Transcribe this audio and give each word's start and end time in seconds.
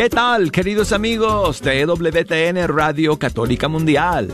¿Qué 0.00 0.08
tal, 0.08 0.50
queridos 0.50 0.92
amigos 0.92 1.60
de 1.60 1.84
WTN 1.84 2.66
Radio 2.68 3.18
Católica 3.18 3.68
Mundial? 3.68 4.30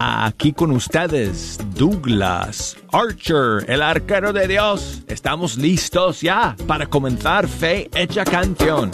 Aquí 0.00 0.52
con 0.52 0.72
ustedes, 0.72 1.56
Douglas 1.76 2.76
Archer, 2.90 3.64
el 3.68 3.80
arquero 3.80 4.32
de 4.32 4.48
Dios. 4.48 5.04
Estamos 5.06 5.56
listos 5.56 6.20
ya 6.20 6.56
para 6.66 6.86
comenzar 6.86 7.46
Fe 7.46 7.88
Hecha 7.94 8.24
Canción. 8.24 8.90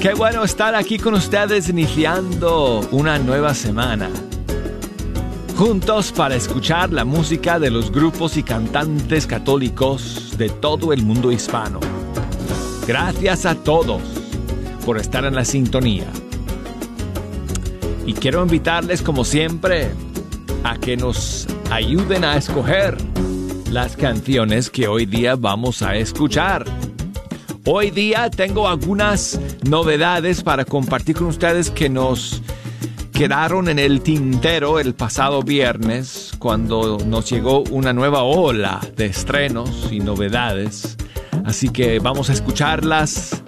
Qué 0.00 0.14
bueno 0.14 0.42
estar 0.42 0.74
aquí 0.74 0.98
con 0.98 1.12
ustedes 1.12 1.68
iniciando 1.68 2.80
una 2.92 3.18
nueva 3.18 3.52
semana. 3.52 4.08
Juntos 5.54 6.12
para 6.12 6.34
escuchar 6.34 6.90
la 6.94 7.04
música 7.04 7.58
de 7.58 7.70
los 7.70 7.92
grupos 7.92 8.38
y 8.38 8.42
cantantes 8.42 9.26
católicos 9.26 10.32
de 10.38 10.48
todo 10.48 10.94
el 10.94 11.02
mundo 11.02 11.30
hispano. 11.30 11.80
Gracias 12.86 13.44
a 13.44 13.54
todos 13.54 14.00
por 14.86 14.96
estar 14.96 15.26
en 15.26 15.34
la 15.34 15.44
sintonía. 15.44 16.06
Y 18.06 18.14
quiero 18.14 18.42
invitarles 18.42 19.02
como 19.02 19.24
siempre 19.24 19.90
a 20.64 20.78
que 20.78 20.96
nos 20.96 21.46
ayuden 21.70 22.24
a 22.24 22.38
escoger 22.38 22.96
las 23.70 23.94
canciones 23.94 24.70
que 24.70 24.88
hoy 24.88 25.04
día 25.04 25.36
vamos 25.36 25.82
a 25.82 25.96
escuchar. 25.96 26.64
Hoy 27.68 27.90
día 27.90 28.30
tengo 28.30 28.68
algunas 28.68 29.40
novedades 29.68 30.44
para 30.44 30.64
compartir 30.64 31.16
con 31.16 31.26
ustedes 31.26 31.68
que 31.68 31.88
nos 31.88 32.40
quedaron 33.12 33.68
en 33.68 33.80
el 33.80 34.02
tintero 34.02 34.78
el 34.78 34.94
pasado 34.94 35.42
viernes 35.42 36.30
cuando 36.38 36.96
nos 37.04 37.28
llegó 37.28 37.64
una 37.72 37.92
nueva 37.92 38.22
ola 38.22 38.80
de 38.94 39.06
estrenos 39.06 39.88
y 39.90 39.98
novedades. 39.98 40.96
Así 41.44 41.70
que 41.70 41.98
vamos 41.98 42.30
a 42.30 42.34
escucharlas 42.34 43.42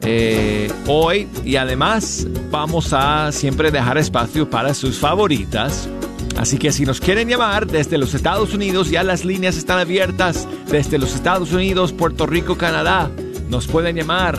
eh, 0.00 0.72
hoy 0.86 1.28
y 1.44 1.56
además 1.56 2.26
vamos 2.50 2.94
a 2.94 3.32
siempre 3.32 3.70
dejar 3.70 3.98
espacio 3.98 4.48
para 4.48 4.72
sus 4.72 4.98
favoritas. 4.98 5.90
Así 6.38 6.56
que 6.56 6.72
si 6.72 6.86
nos 6.86 7.00
quieren 7.00 7.28
llamar 7.28 7.66
desde 7.66 7.98
los 7.98 8.14
Estados 8.14 8.54
Unidos, 8.54 8.88
ya 8.88 9.02
las 9.02 9.26
líneas 9.26 9.58
están 9.58 9.78
abiertas 9.78 10.48
desde 10.70 10.96
los 10.96 11.14
Estados 11.14 11.52
Unidos, 11.52 11.92
Puerto 11.92 12.24
Rico, 12.24 12.56
Canadá 12.56 13.10
nos 13.52 13.66
pueden 13.66 13.96
llamar 13.96 14.38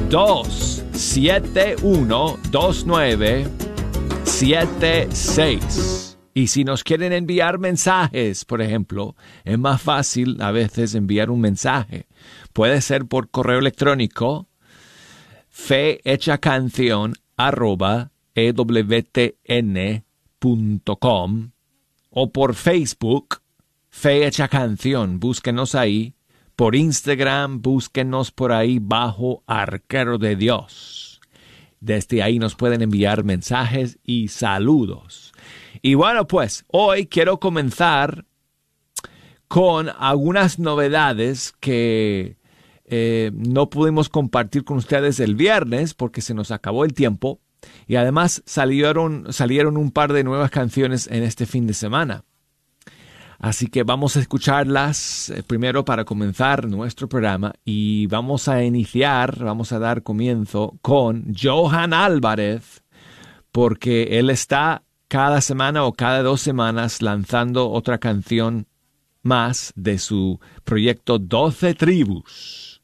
271 0.10 2.40
29 2.52 3.67
76. 4.38 6.18
Y 6.36 6.48
si 6.48 6.64
nos 6.64 6.84
quieren 6.84 7.12
enviar 7.12 7.58
mensajes, 7.58 8.46
por 8.46 8.62
ejemplo, 8.62 9.16
es 9.44 9.58
más 9.58 9.82
fácil 9.82 10.40
a 10.44 10.52
veces 10.52 10.94
enviar 10.94 11.32
un 11.32 11.42
mensaje. 11.42 12.06
Puede 12.54 12.82
ser 12.82 13.08
por 13.08 13.32
correo 13.32 13.58
electrónico 13.58 14.48
fehechacanción 15.50 17.16
arroba 17.36 18.12
ewtn.com 18.36 19.32
o 22.12 22.32
por 22.32 22.54
Facebook 22.54 23.42
Fehecha 23.90 24.48
Canción. 24.50 25.20
Búsquenos 25.20 25.74
ahí. 25.74 26.14
Por 26.56 26.76
Instagram, 26.76 27.64
búsquenos 27.64 28.32
por 28.32 28.52
ahí 28.52 28.78
bajo 28.80 29.44
Arquero 29.48 30.20
de 30.20 30.36
Dios. 30.36 31.07
Desde 31.80 32.24
ahí 32.24 32.40
nos 32.40 32.56
pueden 32.56 32.82
enviar 32.82 33.24
mensajes 33.24 34.00
y 34.04 34.30
saludos. 34.30 35.34
Y 35.82 35.94
bueno, 35.94 36.28
pues 36.28 36.66
hoy 36.68 37.06
quiero 37.08 37.40
comenzar 37.40 38.26
con 39.48 39.90
algunas 39.98 40.60
novedades 40.60 41.54
que 41.60 42.38
eh, 42.86 43.32
no 43.34 43.70
pudimos 43.70 44.10
compartir 44.10 44.64
con 44.64 44.78
ustedes 44.78 45.20
el 45.20 45.36
viernes 45.36 45.94
porque 45.94 46.22
se 46.22 46.34
nos 46.34 46.52
acabó 46.52 46.86
el 46.86 46.94
tiempo. 46.94 47.40
Y 47.86 47.96
además 47.96 48.44
salieron, 48.46 49.32
salieron 49.34 49.78
un 49.78 49.92
par 49.92 50.14
de 50.14 50.24
nuevas 50.24 50.52
canciones 50.52 51.08
en 51.08 51.24
este 51.24 51.46
fin 51.46 51.68
de 51.68 51.74
semana. 51.74 52.24
Así 53.40 53.68
que 53.68 53.84
vamos 53.84 54.18
a 54.18 54.20
escucharlas 54.20 55.30
eh, 55.30 55.44
primero 55.44 55.86
para 55.86 56.06
comenzar 56.06 56.68
nuestro 56.68 57.08
programa 57.08 57.54
y 57.64 58.08
vamos 58.08 58.48
a 58.48 58.64
iniciar, 58.64 59.44
vamos 59.44 59.72
a 59.72 59.80
dar 59.80 60.02
comienzo 60.02 60.78
con 60.82 61.34
Johan 61.40 61.94
Álvarez, 61.94 62.84
porque 63.52 64.20
él 64.20 64.32
está 64.32 64.84
cada 65.08 65.42
semana 65.42 65.84
o 65.84 65.94
cada 65.94 66.24
dos 66.24 66.42
semanas 66.42 67.02
lanzando 67.02 67.70
otra 67.70 68.00
canción 68.00 68.68
más 69.22 69.72
de 69.76 70.00
su 70.00 70.40
proyecto 70.64 71.20
12 71.20 71.76
tribus. 71.76 72.82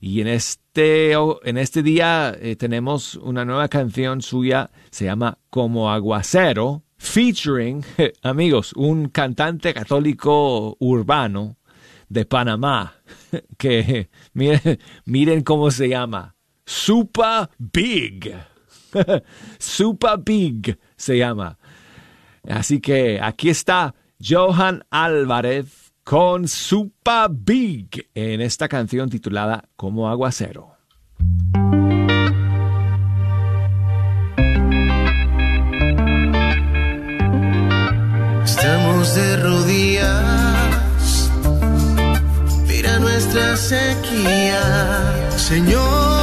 Y 0.00 0.22
en 0.22 0.28
este, 0.28 1.12
en 1.12 1.58
este 1.58 1.82
día 1.82 2.34
eh, 2.40 2.56
tenemos 2.56 3.16
una 3.16 3.44
nueva 3.44 3.68
canción 3.68 4.22
suya, 4.22 4.70
se 4.90 5.04
llama 5.04 5.36
Como 5.50 5.92
Aguacero, 5.92 6.84
featuring, 7.00 7.82
amigos, 8.22 8.72
un 8.76 9.08
cantante 9.08 9.72
católico 9.72 10.76
urbano 10.78 11.56
de 12.08 12.26
Panamá, 12.26 12.94
que 13.58 14.10
miren, 14.34 14.78
miren 15.06 15.42
cómo 15.42 15.70
se 15.70 15.88
llama, 15.88 16.36
Super 16.64 17.48
Big. 17.58 18.32
Super 19.58 20.18
Big 20.18 20.78
se 20.96 21.18
llama. 21.18 21.58
Así 22.48 22.80
que 22.80 23.18
aquí 23.20 23.48
está 23.48 23.94
Johan 24.20 24.84
Álvarez 24.90 25.92
con 26.04 26.48
Super 26.48 27.30
Big 27.30 28.08
en 28.14 28.40
esta 28.40 28.68
canción 28.68 29.08
titulada 29.08 29.68
Como 29.76 30.08
Aguacero. 30.08 30.79
De 39.14 39.36
rodillas, 39.38 41.30
mira 42.68 42.98
nuestra 43.00 43.56
sequía, 43.56 44.60
Señor. 45.36 46.19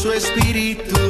Su 0.00 0.10
espíritu. 0.12 1.09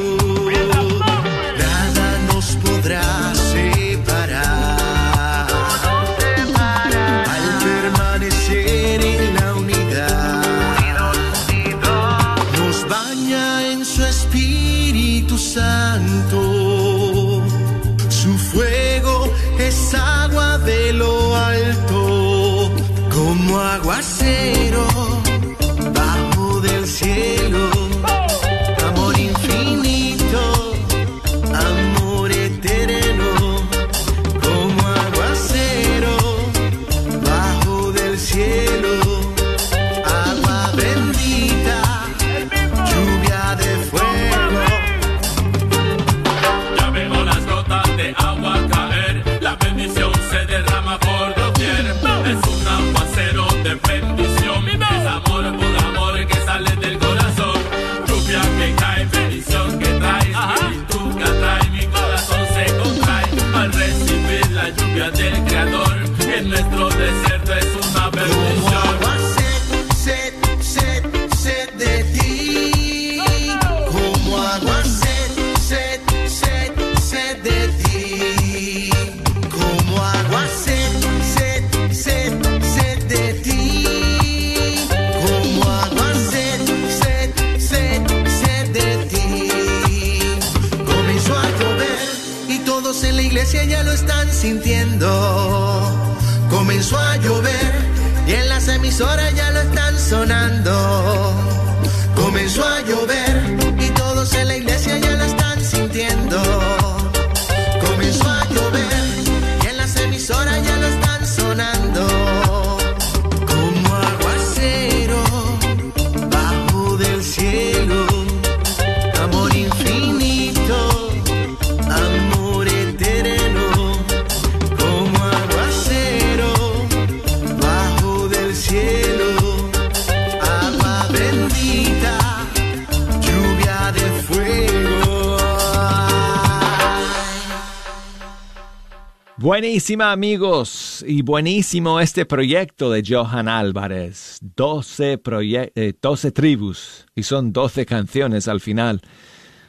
Buenísima 139.80 140.12
amigos 140.12 141.02
y 141.08 141.22
buenísimo 141.22 142.00
este 142.00 142.26
proyecto 142.26 142.90
de 142.90 143.02
Johan 143.02 143.48
Álvarez. 143.48 144.38
12, 144.54 145.22
proye- 145.22 145.72
eh, 145.74 145.94
12 146.02 146.32
tribus 146.32 147.06
y 147.14 147.22
son 147.22 147.50
12 147.54 147.86
canciones 147.86 148.46
al 148.46 148.60
final 148.60 149.00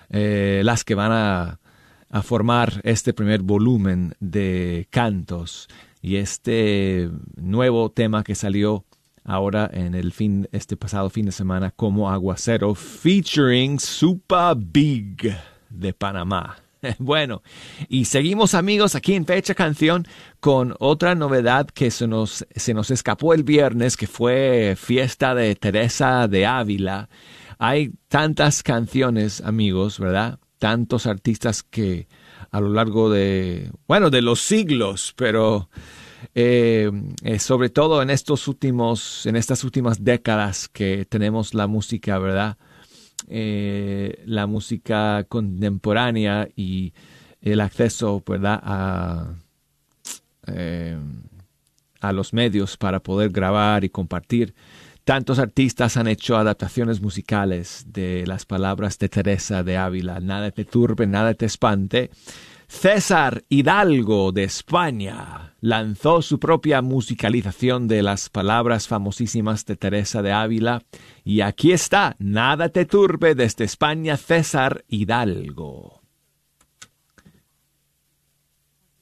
eh, 0.09 0.63
las 0.65 0.83
que 0.83 0.95
van 0.95 1.13
a, 1.13 1.59
a 2.09 2.21
formar 2.23 2.81
este 2.83 3.13
primer 3.13 3.41
volumen 3.41 4.13
de 4.19 4.85
cantos 4.89 5.69
y 6.01 6.17
este 6.17 7.09
nuevo 7.37 7.89
tema 7.89 8.25
que 8.25 8.35
salió 8.35 8.83
ahora 9.23 9.69
en 9.71 9.95
el 9.95 10.11
fin 10.11 10.45
este 10.51 10.75
pasado 10.75 11.09
fin 11.09 11.27
de 11.27 11.31
semana 11.31 11.71
como 11.71 12.11
aguacero 12.11 12.75
featuring 12.75 13.79
Super 13.79 14.57
Big 14.57 15.33
de 15.69 15.93
Panamá. 15.93 16.57
Bueno, 16.99 17.41
y 17.87 18.05
seguimos 18.05 18.53
amigos 18.53 18.95
aquí 18.95 19.13
en 19.13 19.25
Fecha 19.25 19.53
Canción 19.53 20.07
con 20.39 20.75
otra 20.79 21.15
novedad 21.15 21.67
que 21.67 21.91
se 21.91 22.07
nos, 22.07 22.45
se 22.55 22.73
nos 22.73 22.91
escapó 22.91 23.33
el 23.33 23.43
viernes, 23.43 23.97
que 23.97 24.07
fue 24.07 24.75
fiesta 24.77 25.35
de 25.35 25.55
Teresa 25.55 26.27
de 26.27 26.45
Ávila. 26.45 27.09
Hay 27.59 27.91
tantas 28.07 28.63
canciones, 28.63 29.41
amigos, 29.41 29.99
¿verdad? 29.99 30.39
Tantos 30.57 31.05
artistas 31.05 31.63
que 31.63 32.07
a 32.51 32.59
lo 32.59 32.69
largo 32.69 33.09
de, 33.09 33.71
bueno, 33.87 34.09
de 34.09 34.21
los 34.21 34.41
siglos, 34.41 35.13
pero 35.15 35.69
eh, 36.33 36.91
eh, 37.23 37.39
sobre 37.39 37.69
todo 37.69 38.01
en 38.01 38.09
estos 38.09 38.47
últimos, 38.47 39.25
en 39.25 39.35
estas 39.35 39.63
últimas 39.63 40.03
décadas 40.03 40.67
que 40.67 41.05
tenemos 41.05 41.53
la 41.53 41.67
música, 41.67 42.17
¿verdad? 42.19 42.57
Eh, 43.31 44.21
la 44.25 44.45
música 44.45 45.25
contemporánea 45.29 46.49
y 46.55 46.93
el 47.41 47.61
acceso 47.61 48.21
¿verdad? 48.27 48.59
A, 48.61 49.33
eh, 50.47 50.97
a 52.01 52.11
los 52.11 52.33
medios 52.33 52.77
para 52.77 52.99
poder 52.99 53.29
grabar 53.29 53.83
y 53.83 53.89
compartir. 53.89 54.53
Tantos 55.03 55.39
artistas 55.39 55.97
han 55.97 56.07
hecho 56.07 56.37
adaptaciones 56.37 57.01
musicales 57.01 57.85
de 57.87 58.25
las 58.27 58.45
palabras 58.45 58.99
de 58.99 59.09
Teresa 59.09 59.63
de 59.63 59.77
Ávila. 59.77 60.19
Nada 60.19 60.51
te 60.51 60.65
turbe, 60.65 61.07
nada 61.07 61.33
te 61.33 61.45
espante. 61.45 62.11
César 62.71 63.43
Hidalgo 63.49 64.31
de 64.31 64.45
España 64.45 65.55
lanzó 65.59 66.21
su 66.21 66.39
propia 66.39 66.81
musicalización 66.81 67.87
de 67.87 68.01
las 68.01 68.29
palabras 68.29 68.87
famosísimas 68.87 69.65
de 69.65 69.75
Teresa 69.75 70.21
de 70.23 70.31
Ávila 70.31 70.81
y 71.23 71.41
aquí 71.41 71.73
está, 71.73 72.15
nada 72.17 72.69
te 72.69 72.85
turbe 72.85 73.35
desde 73.35 73.65
España, 73.65 74.15
César 74.15 74.85
Hidalgo. 74.87 76.01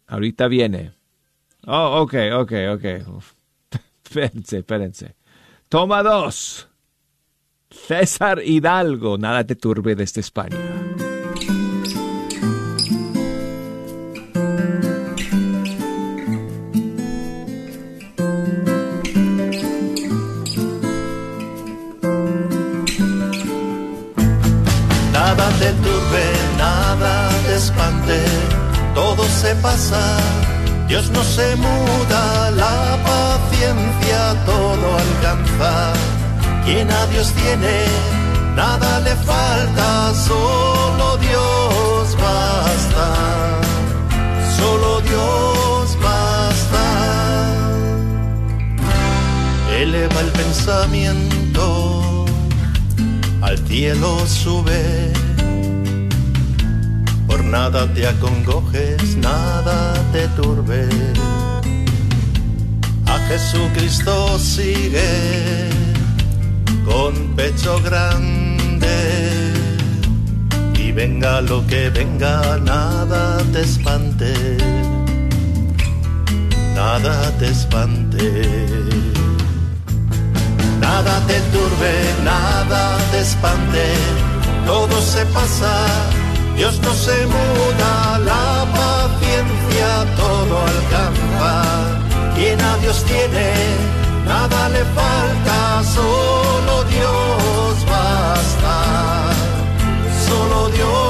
Ahorita 0.07 0.47
viene. 0.47 0.93
Oh, 1.65 2.01
ok, 2.01 2.15
ok, 2.33 2.53
ok. 2.73 2.85
Espérense, 4.03 4.57
espérense. 4.57 5.15
Toma 5.69 6.01
dos. 6.01 6.67
César 7.69 8.41
Hidalgo, 8.43 9.19
nada 9.19 9.45
te 9.45 9.55
turbe 9.55 9.95
desde 9.95 10.21
España. 10.21 10.88
Espante, 27.59 28.17
todo 28.95 29.23
se 29.41 29.53
pasa, 29.55 30.01
Dios 30.87 31.09
no 31.11 31.21
se 31.23 31.55
muda, 31.57 32.51
la 32.51 32.97
paciencia 33.11 34.21
todo 34.45 34.85
alcanza. 35.05 35.71
Quien 36.65 36.89
a 36.89 37.05
Dios 37.07 37.27
tiene, 37.33 37.75
nada 38.55 38.99
le 39.01 39.15
falta, 39.31 40.13
solo 40.29 41.17
Dios 41.17 42.15
basta, 42.25 43.07
solo 44.57 45.01
Dios 45.01 45.97
basta. 46.07 46.85
Eleva 49.81 50.19
el 50.21 50.31
pensamiento 50.41 52.25
al 53.41 53.57
cielo 53.67 54.25
sube. 54.27 55.28
Nada 57.49 57.91
te 57.93 58.07
acongojes, 58.07 59.17
nada 59.17 59.93
te 60.13 60.27
turbe. 60.29 60.87
A 63.07 63.17
Jesucristo 63.27 64.37
sigue 64.37 65.69
con 66.85 67.35
pecho 67.35 67.81
grande. 67.81 68.97
Y 70.75 70.91
venga 70.91 71.41
lo 71.41 71.65
que 71.67 71.89
venga, 71.89 72.59
nada 72.63 73.37
te 73.51 73.61
espante. 73.61 74.33
Nada 76.75 77.31
te 77.39 77.47
espante. 77.49 78.79
Nada 80.79 81.19
te 81.27 81.39
turbe, 81.53 81.93
nada 82.23 82.97
te 83.11 83.19
espante, 83.21 83.85
todo 84.65 85.01
se 85.01 85.25
pasa, 85.27 85.85
Dios 86.59 86.77
no 86.81 86.93
se 86.93 87.25
muda, 87.25 88.19
la 88.19 88.65
paciencia 88.73 90.05
todo 90.17 90.59
alcanza. 90.75 91.63
Quien 92.35 92.59
a 92.59 92.75
Dios 92.79 93.01
tiene, 93.05 93.53
nada 94.27 94.67
le 94.67 94.83
falta, 94.93 95.81
solo 95.85 96.83
Dios 96.83 97.85
basta, 97.89 99.31
solo 100.27 100.67
Dios 100.71 101.08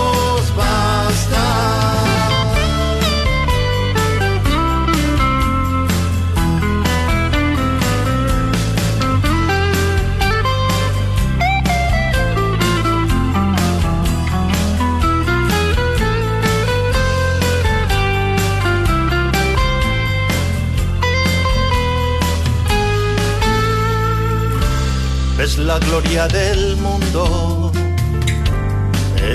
la 25.66 25.80
gloria 25.80 26.28
del 26.28 26.78
mundo, 26.78 27.72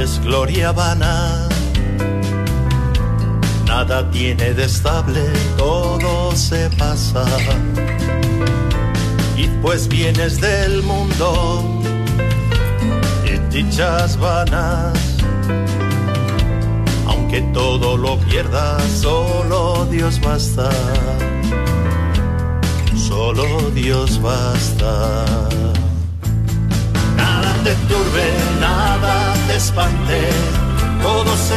es 0.00 0.20
gloria 0.22 0.72
vana. 0.72 1.48
Nada 3.66 4.10
tiene 4.10 4.54
de 4.54 4.64
estable, 4.64 5.22
todo 5.56 6.34
se 6.36 6.70
pasa. 6.78 7.24
Y 9.36 9.48
pues 9.62 9.88
vienes 9.88 10.40
del 10.40 10.82
mundo 10.82 11.62
y 13.24 13.38
dichas 13.54 14.18
vanas. 14.18 14.98
Aunque 17.06 17.42
todo 17.52 17.96
lo 17.96 18.18
pierdas, 18.18 18.82
solo 19.00 19.86
Dios 19.90 20.20
basta. 20.20 20.70
Solo 22.96 23.70
Dios 23.74 24.20
basta. 24.22 25.24
Nada 27.64 27.76
te 27.76 27.86
turbe, 27.86 28.24
nada 28.60 29.34
te 29.46 29.56
espante, 29.56 30.20
todo 31.02 31.34
se 31.34 31.53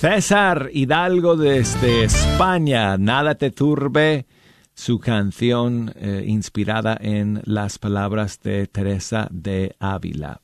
César 0.00 0.70
Hidalgo 0.72 1.36
desde 1.36 2.04
España, 2.04 2.96
Nada 2.96 3.34
te 3.34 3.50
turbe, 3.50 4.26
su 4.72 5.00
canción 5.00 5.92
eh, 5.96 6.22
inspirada 6.24 6.96
en 7.00 7.42
las 7.44 7.80
palabras 7.80 8.38
de 8.40 8.68
Teresa 8.68 9.26
de 9.32 9.74
Ávila. 9.80 10.40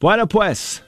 Bueno, 0.00 0.26
pues, 0.26 0.82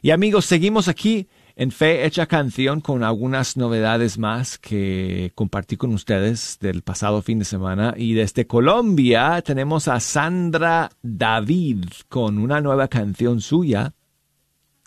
y 0.00 0.12
amigos, 0.12 0.44
seguimos 0.44 0.86
aquí 0.86 1.26
en 1.56 1.72
Fe 1.72 2.06
Hecha 2.06 2.26
Canción 2.26 2.80
con 2.80 3.02
algunas 3.02 3.56
novedades 3.56 4.16
más 4.16 4.56
que 4.56 5.32
compartí 5.34 5.76
con 5.76 5.92
ustedes 5.92 6.58
del 6.60 6.82
pasado 6.82 7.20
fin 7.20 7.40
de 7.40 7.46
semana. 7.46 7.94
Y 7.96 8.14
desde 8.14 8.46
Colombia 8.46 9.42
tenemos 9.42 9.88
a 9.88 9.98
Sandra 9.98 10.88
David 11.02 11.86
con 12.08 12.38
una 12.38 12.60
nueva 12.60 12.86
canción 12.86 13.40
suya 13.40 13.92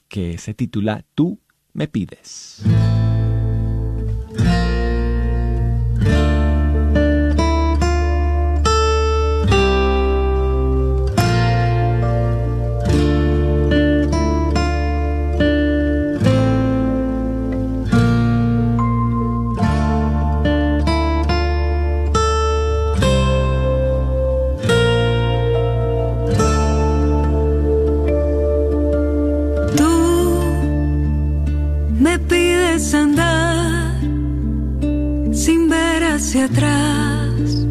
que 0.08 0.38
se 0.38 0.54
titula 0.54 1.04
Tú 1.14 1.42
me 1.78 1.86
pides. 1.86 2.64
hacia 36.28 36.44
atrás, 36.44 37.66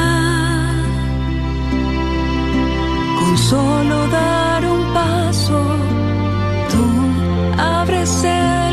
Con 3.20 3.38
solo 3.38 4.08
dar 4.08 4.66
un 4.66 4.94
paso, 4.94 5.62
tú 6.72 6.86
abres 7.58 8.24
el 8.24 8.71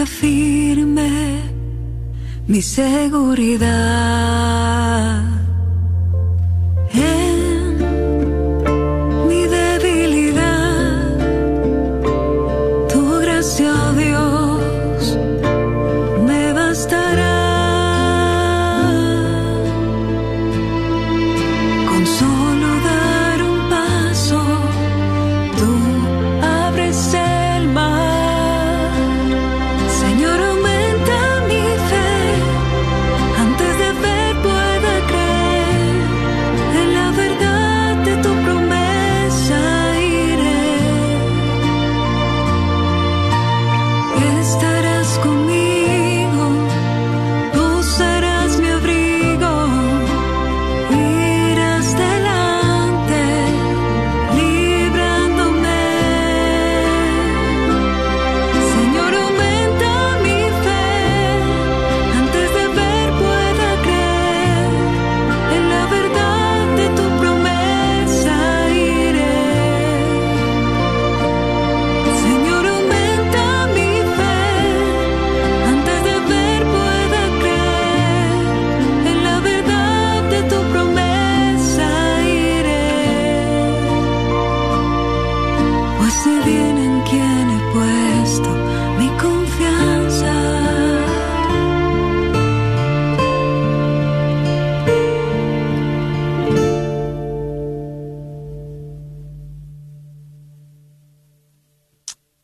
marca 0.00 0.06
firme 0.06 1.42
mi 2.46 2.62
seguridad. 2.62 3.60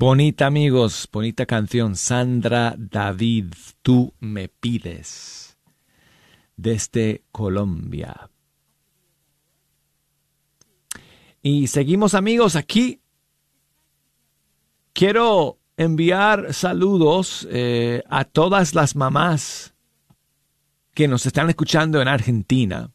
Bonita 0.07 0.47
amigos, 0.47 1.09
bonita 1.13 1.47
canción. 1.47 1.97
Sandra 1.97 2.77
David, 2.79 3.47
tú 3.83 4.15
me 4.21 4.47
pides. 4.49 5.59
Desde 6.57 7.25
Colombia. 7.33 8.31
Y 11.43 11.67
seguimos 11.67 12.15
amigos 12.15 12.55
aquí. 12.55 13.01
Quiero 14.93 15.59
enviar 15.77 16.55
saludos 16.55 17.49
eh, 17.51 18.05
a 18.09 18.25
todas 18.25 18.77
las 18.77 18.95
mamás 18.95 19.75
que 20.95 21.09
nos 21.09 21.27
están 21.27 21.49
escuchando 21.49 22.01
en 22.01 22.07
Argentina. 22.07 22.93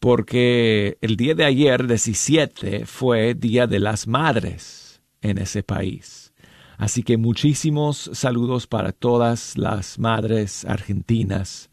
Porque 0.00 0.96
el 1.02 1.18
día 1.18 1.34
de 1.34 1.44
ayer, 1.44 1.86
17, 1.86 2.86
fue 2.86 3.34
Día 3.34 3.66
de 3.66 3.78
las 3.78 4.06
Madres 4.06 4.81
en 5.22 5.38
ese 5.38 5.62
país. 5.62 6.32
Así 6.76 7.02
que 7.02 7.16
muchísimos 7.16 8.10
saludos 8.12 8.66
para 8.66 8.92
todas 8.92 9.56
las 9.56 9.98
madres 9.98 10.64
argentinas 10.64 11.70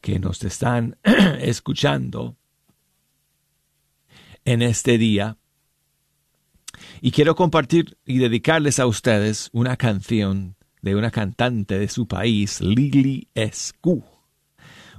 que 0.00 0.18
nos 0.18 0.42
están 0.44 0.96
escuchando 1.40 2.36
en 4.44 4.62
este 4.62 4.98
día. 4.98 5.36
Y 7.00 7.10
quiero 7.10 7.34
compartir 7.34 7.98
y 8.04 8.18
dedicarles 8.18 8.78
a 8.78 8.86
ustedes 8.86 9.50
una 9.52 9.76
canción 9.76 10.56
de 10.80 10.96
una 10.96 11.10
cantante 11.10 11.78
de 11.78 11.88
su 11.88 12.06
país, 12.06 12.60
Lili 12.60 13.28
Escu. 13.34 14.11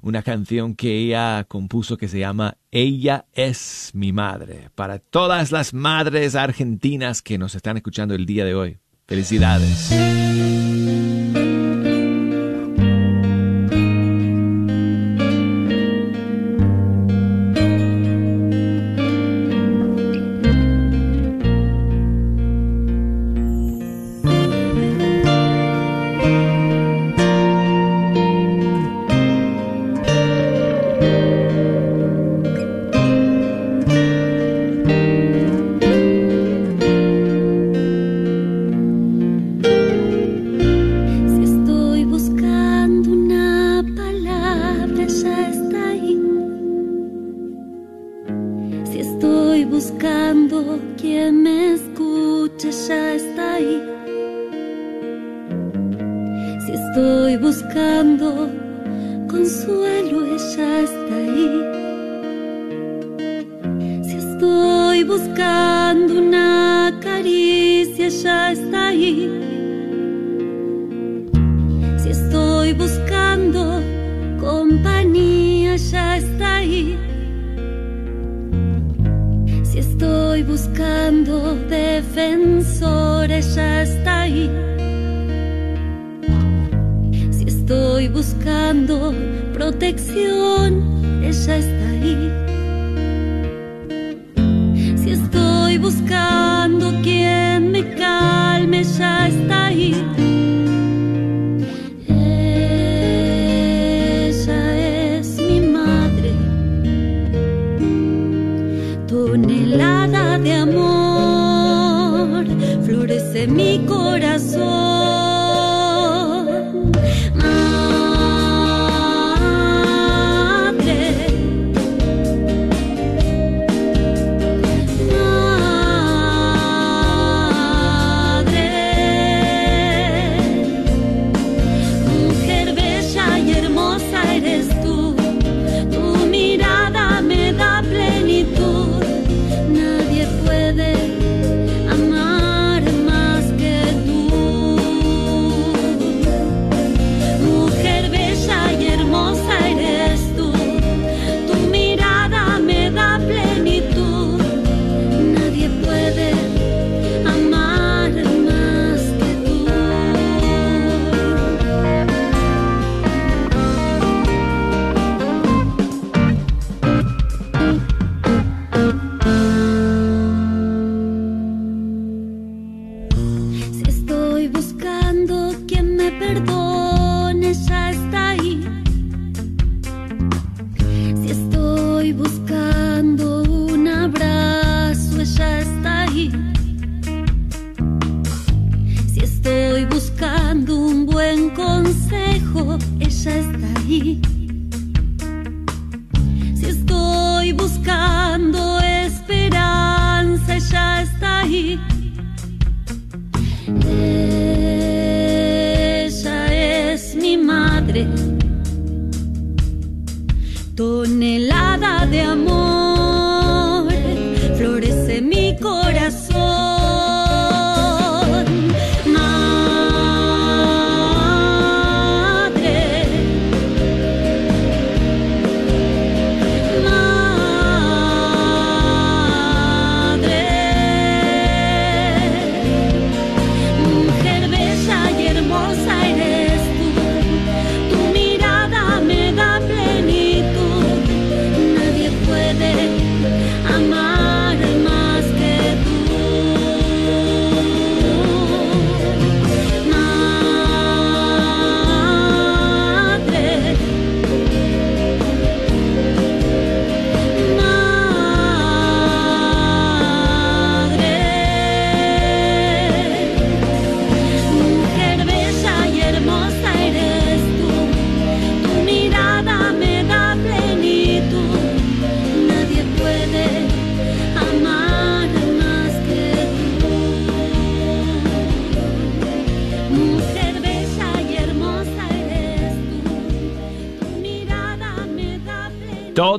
Una 0.03 0.21
canción 0.21 0.75
que 0.75 0.97
ella 0.97 1.45
compuso 1.45 1.95
que 1.95 2.09
se 2.09 2.19
llama 2.19 2.57
ella 2.71 3.25
es 3.31 3.91
mi 3.93 4.11
madre. 4.11 4.69
Para 4.75 4.99
todas 4.99 5.53
las 5.53 5.73
madres 5.73 6.35
argentinas 6.35 7.21
que 7.21 7.37
nos 7.37 7.55
están 7.55 7.77
escuchando 7.77 8.13
el 8.13 8.25
día 8.25 8.43
de 8.43 8.53
hoy. 8.53 8.79
Felicidades. 9.07 9.93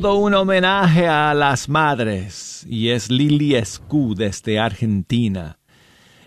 todo 0.04 0.16
un 0.16 0.34
homenaje 0.34 1.08
a 1.08 1.32
las 1.32 1.70
madres 1.70 2.66
y 2.68 2.90
es 2.90 3.10
Lili 3.10 3.54
Escu 3.54 4.14
desde 4.14 4.58
Argentina 4.58 5.58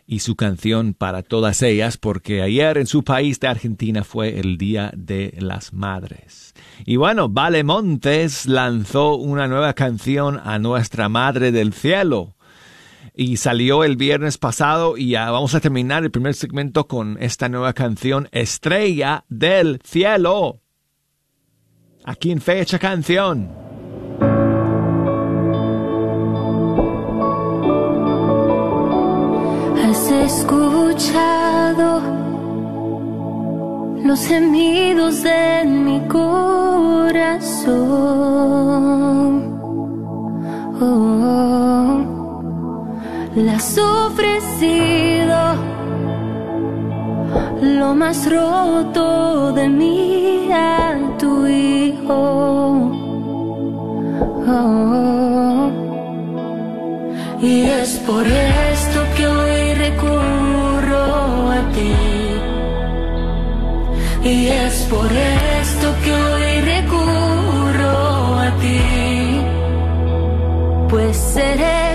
y 0.08 0.22
su 0.22 0.36
canción 0.36 0.96
para 0.96 1.22
todas 1.22 1.62
ellas 1.62 1.98
porque 1.98 2.42
ayer 2.42 2.80
en 2.80 2.88
su 2.88 3.04
país 3.04 3.40
de 3.40 3.50
Argentina 3.50 4.04
fue 4.04 4.40
el 4.40 4.58
Día 4.58 4.92
de 4.98 5.38
las 5.38 5.74
Madres. 5.74 6.56
Y 6.88 6.96
bueno, 6.96 7.30
Vale 7.30 7.64
Montes 7.64 8.48
lanzó 8.48 9.14
una 9.14 9.48
nueva 9.48 9.74
canción 9.74 10.42
a 10.44 10.58
Nuestra 10.58 11.08
Madre 11.08 11.52
del 11.52 11.72
Cielo 11.72 12.36
y 13.14 13.38
salió 13.38 13.84
el 13.84 13.96
viernes 13.96 14.40
pasado 14.40 14.98
y 14.98 15.10
ya 15.10 15.30
vamos 15.30 15.54
a 15.54 15.60
terminar 15.60 16.04
el 16.04 16.10
primer 16.10 16.34
segmento 16.34 16.88
con 16.88 17.20
esta 17.22 17.48
nueva 17.48 17.74
canción 17.74 18.28
Estrella 18.32 19.24
del 19.30 19.80
Cielo. 19.84 20.64
Aquí 22.06 22.32
en 22.32 22.42
Fecha 22.42 22.80
Canción. 22.80 23.67
escuchado 30.28 32.02
los 34.04 34.20
gemidos 34.28 35.24
de 35.24 35.64
mi 35.66 36.00
corazón. 36.08 37.78
Oh, 40.82 40.86
oh, 41.76 43.48
ofrecido 44.08 45.38
lo 47.62 47.96
más 47.96 48.30
roto 48.30 49.54
de 49.54 49.70
mí 49.70 50.50
a 50.52 50.98
tu 51.18 51.48
hijo. 51.48 52.92
Oh, 54.50 55.72
y 57.42 57.62
es 57.82 57.92
por 58.08 58.26
eso 58.28 58.77
recurro 59.98 61.52
a 61.52 61.72
ti. 61.74 61.96
Y 64.30 64.48
es 64.48 64.76
por 64.90 65.10
esto 65.12 65.96
que 66.04 66.12
hoy 66.14 66.62
recurro 66.62 68.40
a 68.40 68.52
ti, 68.62 68.82
pues 70.90 71.18
seré 71.18 71.87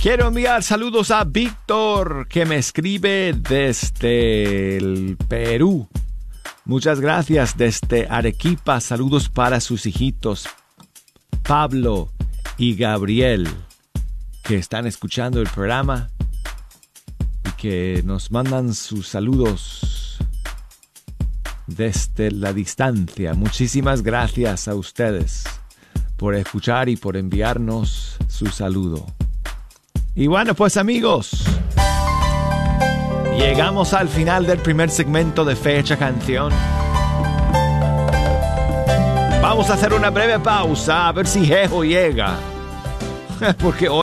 Quiero 0.00 0.28
enviar 0.28 0.62
saludos 0.62 1.10
a 1.10 1.24
Víctor, 1.24 2.28
que 2.28 2.46
me 2.46 2.56
escribe 2.56 3.32
desde 3.32 4.76
el 4.76 5.16
Perú. 5.28 5.88
Muchas 6.64 7.00
gracias 7.00 7.56
desde 7.56 8.06
Arequipa. 8.08 8.80
Saludos 8.80 9.28
para 9.28 9.60
sus 9.60 9.86
hijitos 9.86 10.48
Pablo 11.42 12.12
y 12.56 12.76
Gabriel, 12.76 13.48
que 14.44 14.54
están 14.54 14.86
escuchando 14.86 15.40
el 15.40 15.48
programa 15.48 16.10
y 17.44 17.50
que 17.60 18.02
nos 18.04 18.30
mandan 18.30 18.74
sus 18.74 19.08
saludos 19.08 20.18
desde 21.66 22.30
la 22.30 22.52
distancia. 22.52 23.34
Muchísimas 23.34 24.02
gracias 24.02 24.68
a 24.68 24.76
ustedes 24.76 25.42
por 26.16 26.36
escuchar 26.36 26.88
y 26.88 26.96
por 26.96 27.16
enviarnos 27.16 28.16
su 28.28 28.46
saludo. 28.46 29.17
Y 30.14 30.26
bueno, 30.26 30.54
pues 30.54 30.76
amigos, 30.76 31.44
llegamos 33.38 33.92
al 33.94 34.08
final 34.08 34.46
del 34.46 34.58
primer 34.58 34.90
segmento 34.90 35.44
de 35.44 35.54
Fecha 35.54 35.96
Canción. 35.96 36.52
Vamos 39.40 39.70
a 39.70 39.74
hacer 39.74 39.94
una 39.94 40.10
breve 40.10 40.40
pausa 40.40 41.08
a 41.08 41.12
ver 41.12 41.26
si 41.26 41.44
Jejo 41.44 41.84
llega. 41.84 42.36
Porque 43.58 43.88
hoy... 43.88 44.02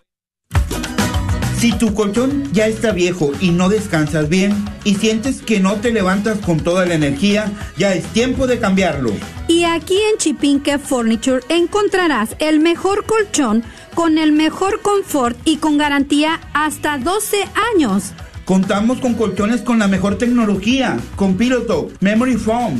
Si 1.58 1.72
tu 1.72 1.94
colchón 1.94 2.52
ya 2.52 2.68
está 2.68 2.92
viejo 2.92 3.32
y 3.40 3.50
no 3.52 3.70
descansas 3.70 4.30
bien 4.30 4.54
y 4.84 4.96
sientes 4.96 5.42
que 5.42 5.60
no 5.60 5.76
te 5.76 5.92
levantas 5.92 6.40
con 6.40 6.60
toda 6.60 6.86
la 6.86 6.94
energía, 6.94 7.52
ya 7.78 7.94
es 7.94 8.06
tiempo 8.08 8.46
de 8.46 8.60
cambiarlo. 8.60 9.12
Y 9.48 9.64
aquí 9.64 9.98
en 10.12 10.18
Chipinque 10.18 10.78
Furniture 10.78 11.42
encontrarás 11.50 12.36
el 12.40 12.60
mejor 12.60 13.06
colchón 13.06 13.64
con 13.96 14.18
el 14.18 14.34
mejor 14.34 14.82
confort 14.82 15.38
y 15.46 15.58
con 15.58 15.78
garantía 15.78 16.42
hasta 16.54 16.98
12 16.98 17.38
años. 17.74 18.12
Contamos 18.44 19.00
con 19.00 19.16
colchones 19.16 19.62
con 19.62 19.80
la 19.80 19.88
mejor 19.88 20.20
tecnología, 20.20 20.98
con 21.16 21.36
Piloto, 21.36 21.88
Memory 22.02 22.36
Foam, 22.36 22.80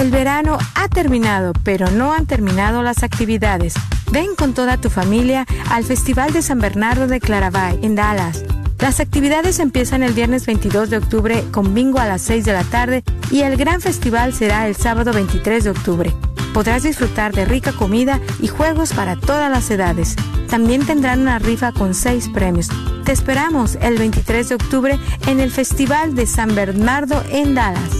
El 0.00 0.10
verano 0.10 0.56
ha 0.76 0.88
terminado, 0.88 1.52
pero 1.62 1.90
no 1.90 2.14
han 2.14 2.24
terminado 2.24 2.82
las 2.82 3.02
actividades. 3.02 3.74
Ven 4.10 4.34
con 4.34 4.54
toda 4.54 4.78
tu 4.78 4.88
familia 4.88 5.46
al 5.68 5.84
Festival 5.84 6.32
de 6.32 6.40
San 6.40 6.58
Bernardo 6.58 7.06
de 7.06 7.20
Claravay 7.20 7.78
en 7.82 7.96
Dallas. 7.96 8.42
Las 8.78 8.98
actividades 8.98 9.58
empiezan 9.58 10.02
el 10.02 10.14
viernes 10.14 10.46
22 10.46 10.88
de 10.88 10.96
octubre 10.96 11.44
con 11.52 11.74
bingo 11.74 11.98
a 11.98 12.06
las 12.06 12.22
6 12.22 12.46
de 12.46 12.52
la 12.54 12.64
tarde 12.64 13.04
y 13.30 13.42
el 13.42 13.58
gran 13.58 13.82
festival 13.82 14.32
será 14.32 14.66
el 14.66 14.74
sábado 14.74 15.12
23 15.12 15.64
de 15.64 15.70
octubre. 15.70 16.14
Podrás 16.54 16.82
disfrutar 16.82 17.34
de 17.34 17.44
rica 17.44 17.72
comida 17.72 18.20
y 18.40 18.48
juegos 18.48 18.94
para 18.94 19.16
todas 19.16 19.50
las 19.50 19.70
edades. 19.70 20.16
También 20.48 20.86
tendrán 20.86 21.20
una 21.20 21.38
rifa 21.38 21.72
con 21.72 21.92
seis 21.92 22.30
premios. 22.30 22.70
Te 23.04 23.12
esperamos 23.12 23.76
el 23.82 23.98
23 23.98 24.48
de 24.48 24.54
octubre 24.54 24.98
en 25.26 25.40
el 25.40 25.50
Festival 25.50 26.14
de 26.14 26.24
San 26.24 26.54
Bernardo 26.54 27.22
en 27.28 27.54
Dallas. 27.54 27.99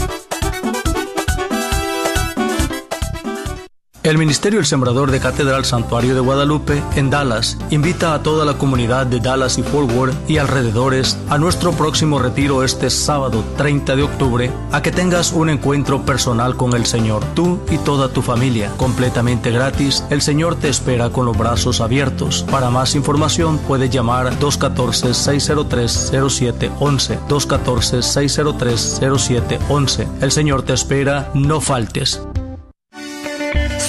El 4.03 4.17
Ministerio 4.17 4.59
El 4.59 4.65
Sembrador 4.65 5.11
de 5.11 5.19
Catedral 5.19 5.63
Santuario 5.63 6.15
de 6.15 6.21
Guadalupe 6.21 6.81
en 6.95 7.11
Dallas 7.11 7.55
invita 7.69 8.15
a 8.15 8.23
toda 8.23 8.45
la 8.45 8.57
comunidad 8.57 9.05
de 9.05 9.19
Dallas 9.19 9.59
y 9.59 9.63
Fort 9.63 9.91
Worth 9.91 10.15
y 10.27 10.39
alrededores 10.39 11.19
a 11.29 11.37
nuestro 11.37 11.71
próximo 11.71 12.17
retiro 12.17 12.63
este 12.63 12.89
sábado 12.89 13.43
30 13.57 13.95
de 13.95 14.01
octubre 14.01 14.51
a 14.71 14.81
que 14.81 14.91
tengas 14.91 15.33
un 15.33 15.51
encuentro 15.51 16.03
personal 16.03 16.57
con 16.57 16.73
el 16.73 16.87
Señor, 16.87 17.23
tú 17.35 17.59
y 17.69 17.77
toda 17.77 18.09
tu 18.09 18.23
familia, 18.23 18.71
completamente 18.77 19.51
gratis. 19.51 20.03
El 20.09 20.23
Señor 20.23 20.55
te 20.55 20.69
espera 20.69 21.11
con 21.11 21.27
los 21.27 21.37
brazos 21.37 21.79
abiertos. 21.79 22.43
Para 22.49 22.71
más 22.71 22.95
información 22.95 23.59
puedes 23.67 23.91
llamar 23.91 24.35
214-603-0711. 24.39 27.19
214-603-0711. 27.27 30.07
El 30.21 30.31
Señor 30.31 30.63
te 30.63 30.73
espera, 30.73 31.29
no 31.35 31.61
faltes. 31.61 32.19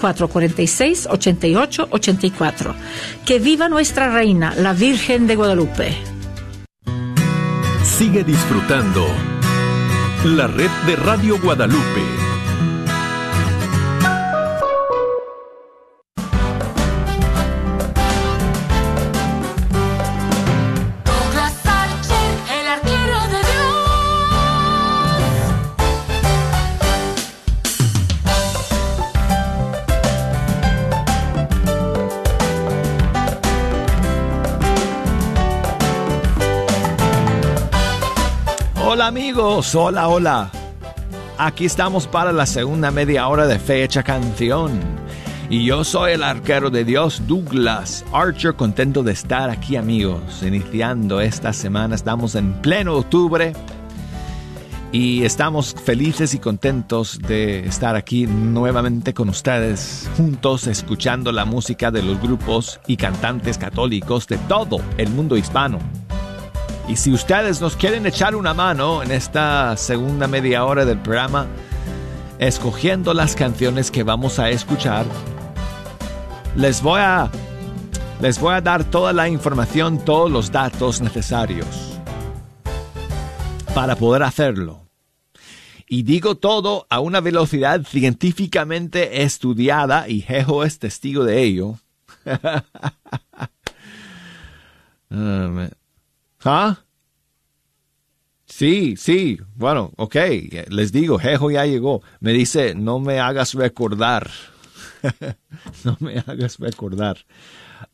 446-8884. 0.00 2.74
Que 3.24 3.38
viva 3.38 3.68
nuestra 3.68 4.10
reina, 4.10 4.54
la 4.56 4.72
Virgen 4.72 5.26
de 5.26 5.36
Guadalupe. 5.36 5.94
Sigue 7.82 8.24
disfrutando 8.24 9.06
la 10.24 10.46
red 10.46 10.70
de 10.86 10.96
Radio 10.96 11.38
Guadalupe. 11.40 12.29
Hola, 39.74 40.08
hola. 40.08 40.50
Aquí 41.36 41.66
estamos 41.66 42.06
para 42.06 42.32
la 42.32 42.46
segunda 42.46 42.90
media 42.90 43.28
hora 43.28 43.46
de 43.46 43.58
Fecha 43.58 44.02
Canción. 44.02 44.80
Y 45.50 45.66
yo 45.66 45.84
soy 45.84 46.12
el 46.12 46.22
arquero 46.22 46.70
de 46.70 46.82
Dios, 46.84 47.22
Douglas 47.26 48.02
Archer, 48.10 48.54
contento 48.54 49.02
de 49.02 49.12
estar 49.12 49.50
aquí 49.50 49.76
amigos. 49.76 50.42
Iniciando 50.42 51.20
esta 51.20 51.52
semana, 51.52 51.94
estamos 51.94 52.36
en 52.36 52.54
pleno 52.62 52.94
octubre. 52.94 53.52
Y 54.92 55.24
estamos 55.24 55.74
felices 55.74 56.32
y 56.32 56.38
contentos 56.38 57.18
de 57.18 57.66
estar 57.66 57.96
aquí 57.96 58.26
nuevamente 58.26 59.12
con 59.12 59.28
ustedes, 59.28 60.08
juntos 60.16 60.66
escuchando 60.68 61.32
la 61.32 61.44
música 61.44 61.90
de 61.90 62.02
los 62.02 62.20
grupos 62.20 62.80
y 62.86 62.96
cantantes 62.96 63.58
católicos 63.58 64.26
de 64.26 64.38
todo 64.38 64.80
el 64.96 65.10
mundo 65.10 65.36
hispano. 65.36 65.99
Y 66.90 66.96
si 66.96 67.12
ustedes 67.12 67.60
nos 67.60 67.76
quieren 67.76 68.04
echar 68.04 68.34
una 68.34 68.52
mano 68.52 69.00
en 69.04 69.12
esta 69.12 69.76
segunda 69.76 70.26
media 70.26 70.64
hora 70.64 70.84
del 70.84 70.98
programa, 70.98 71.46
escogiendo 72.40 73.14
las 73.14 73.36
canciones 73.36 73.92
que 73.92 74.02
vamos 74.02 74.40
a 74.40 74.50
escuchar, 74.50 75.06
les 76.56 76.82
voy 76.82 77.00
a 77.00 77.30
les 78.20 78.40
voy 78.40 78.54
a 78.54 78.60
dar 78.60 78.82
toda 78.82 79.12
la 79.12 79.28
información, 79.28 80.04
todos 80.04 80.28
los 80.32 80.50
datos 80.50 81.00
necesarios 81.00 82.00
para 83.72 83.94
poder 83.94 84.24
hacerlo. 84.24 84.80
Y 85.86 86.02
digo 86.02 86.34
todo 86.38 86.88
a 86.90 86.98
una 86.98 87.20
velocidad 87.20 87.82
científicamente 87.86 89.22
estudiada 89.22 90.08
y 90.08 90.22
Jejo 90.22 90.64
es 90.64 90.80
testigo 90.80 91.22
de 91.22 91.40
ello. 91.40 91.76
Um, 95.12 95.68
¿Ah? 96.44 96.84
Sí, 98.46 98.96
sí, 98.96 99.38
bueno, 99.54 99.92
ok, 99.96 100.16
les 100.68 100.90
digo, 100.90 101.18
Jejo 101.18 101.50
ya 101.50 101.66
llegó. 101.66 102.02
Me 102.18 102.32
dice, 102.32 102.74
no 102.74 102.98
me 102.98 103.20
hagas 103.20 103.54
recordar. 103.54 104.30
no 105.84 105.96
me 106.00 106.18
hagas 106.18 106.58
recordar. 106.58 107.18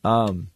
Um, 0.02 0.46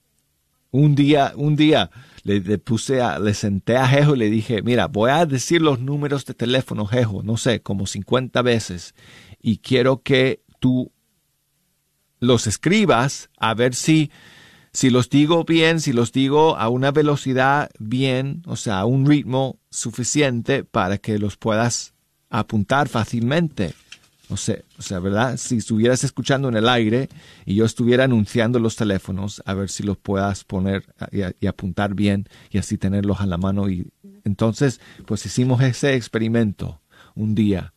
un 0.70 0.94
día, 0.94 1.32
un 1.36 1.54
día 1.54 1.90
le, 2.22 2.58
puse 2.58 3.00
a, 3.02 3.18
le 3.18 3.34
senté 3.34 3.76
a 3.76 3.86
Jejo 3.86 4.14
y 4.14 4.18
le 4.18 4.30
dije, 4.30 4.62
mira, 4.62 4.86
voy 4.86 5.10
a 5.10 5.26
decir 5.26 5.60
los 5.60 5.80
números 5.80 6.24
de 6.24 6.34
teléfono, 6.34 6.86
Jejo, 6.86 7.22
no 7.22 7.36
sé, 7.36 7.60
como 7.60 7.86
50 7.86 8.40
veces. 8.42 8.94
Y 9.40 9.58
quiero 9.58 10.02
que 10.02 10.42
tú 10.60 10.92
los 12.20 12.46
escribas 12.46 13.30
a 13.38 13.54
ver 13.54 13.74
si 13.74 14.10
si 14.72 14.90
los 14.90 15.10
digo 15.10 15.44
bien, 15.44 15.80
si 15.80 15.92
los 15.92 16.12
digo 16.12 16.56
a 16.56 16.68
una 16.68 16.92
velocidad 16.92 17.70
bien, 17.78 18.42
o 18.46 18.56
sea, 18.56 18.80
a 18.80 18.84
un 18.84 19.06
ritmo 19.06 19.58
suficiente 19.70 20.64
para 20.64 20.98
que 20.98 21.18
los 21.18 21.36
puedas 21.36 21.94
apuntar 22.28 22.88
fácilmente. 22.88 23.74
O 24.28 24.36
sea, 24.36 24.58
o 24.78 24.82
sea, 24.82 25.00
¿verdad? 25.00 25.36
Si 25.38 25.56
estuvieras 25.56 26.04
escuchando 26.04 26.48
en 26.48 26.56
el 26.56 26.68
aire 26.68 27.08
y 27.44 27.56
yo 27.56 27.64
estuviera 27.64 28.04
anunciando 28.04 28.60
los 28.60 28.76
teléfonos, 28.76 29.42
a 29.44 29.54
ver 29.54 29.68
si 29.68 29.82
los 29.82 29.98
puedas 29.98 30.44
poner 30.44 30.84
y, 31.10 31.22
y 31.40 31.48
apuntar 31.48 31.94
bien 31.94 32.28
y 32.50 32.58
así 32.58 32.78
tenerlos 32.78 33.20
a 33.20 33.26
la 33.26 33.38
mano. 33.38 33.68
Y 33.68 33.90
entonces, 34.22 34.80
pues 35.04 35.26
hicimos 35.26 35.60
ese 35.62 35.96
experimento 35.96 36.80
un 37.16 37.34
día. 37.34 37.74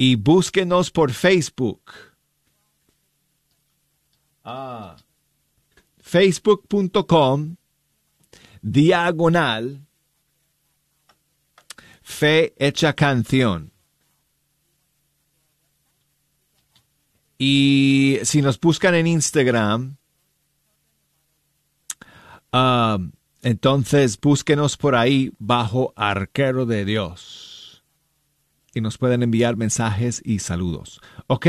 y 0.01 0.15
búsquenos 0.15 0.89
por 0.89 1.11
Facebook. 1.11 1.83
Ah. 4.43 4.95
Facebook.com 5.99 7.57
diagonal 8.63 9.85
fe 12.01 12.55
hecha 12.57 12.93
canción. 12.93 13.71
Y 17.37 18.17
si 18.23 18.41
nos 18.41 18.59
buscan 18.59 18.95
en 18.95 19.05
Instagram, 19.05 19.97
ah, 22.51 22.97
entonces 23.43 24.19
búsquenos 24.19 24.77
por 24.77 24.95
ahí 24.95 25.31
bajo 25.37 25.93
arquero 25.95 26.65
de 26.65 26.85
Dios. 26.85 27.50
Y 28.73 28.81
nos 28.81 28.97
pueden 28.97 29.23
enviar 29.23 29.57
mensajes 29.57 30.21
y 30.23 30.39
saludos. 30.39 31.01
Ok. 31.27 31.47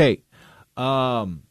um, 0.77 1.41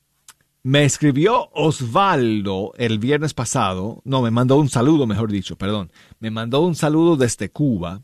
me 0.65 0.85
escribió 0.85 1.51
Osvaldo 1.53 2.73
el 2.77 2.99
viernes 2.99 3.35
pasado. 3.35 4.01
No, 4.05 4.23
me 4.23 4.31
mandó 4.31 4.57
un 4.59 4.69
saludo, 4.69 5.07
mejor 5.07 5.33
dicho, 5.33 5.57
perdón. 5.57 5.91
Me 6.21 6.31
mandó 6.31 6.61
un 6.61 6.77
saludo 6.77 7.17
desde 7.17 7.51
Cuba 7.51 8.03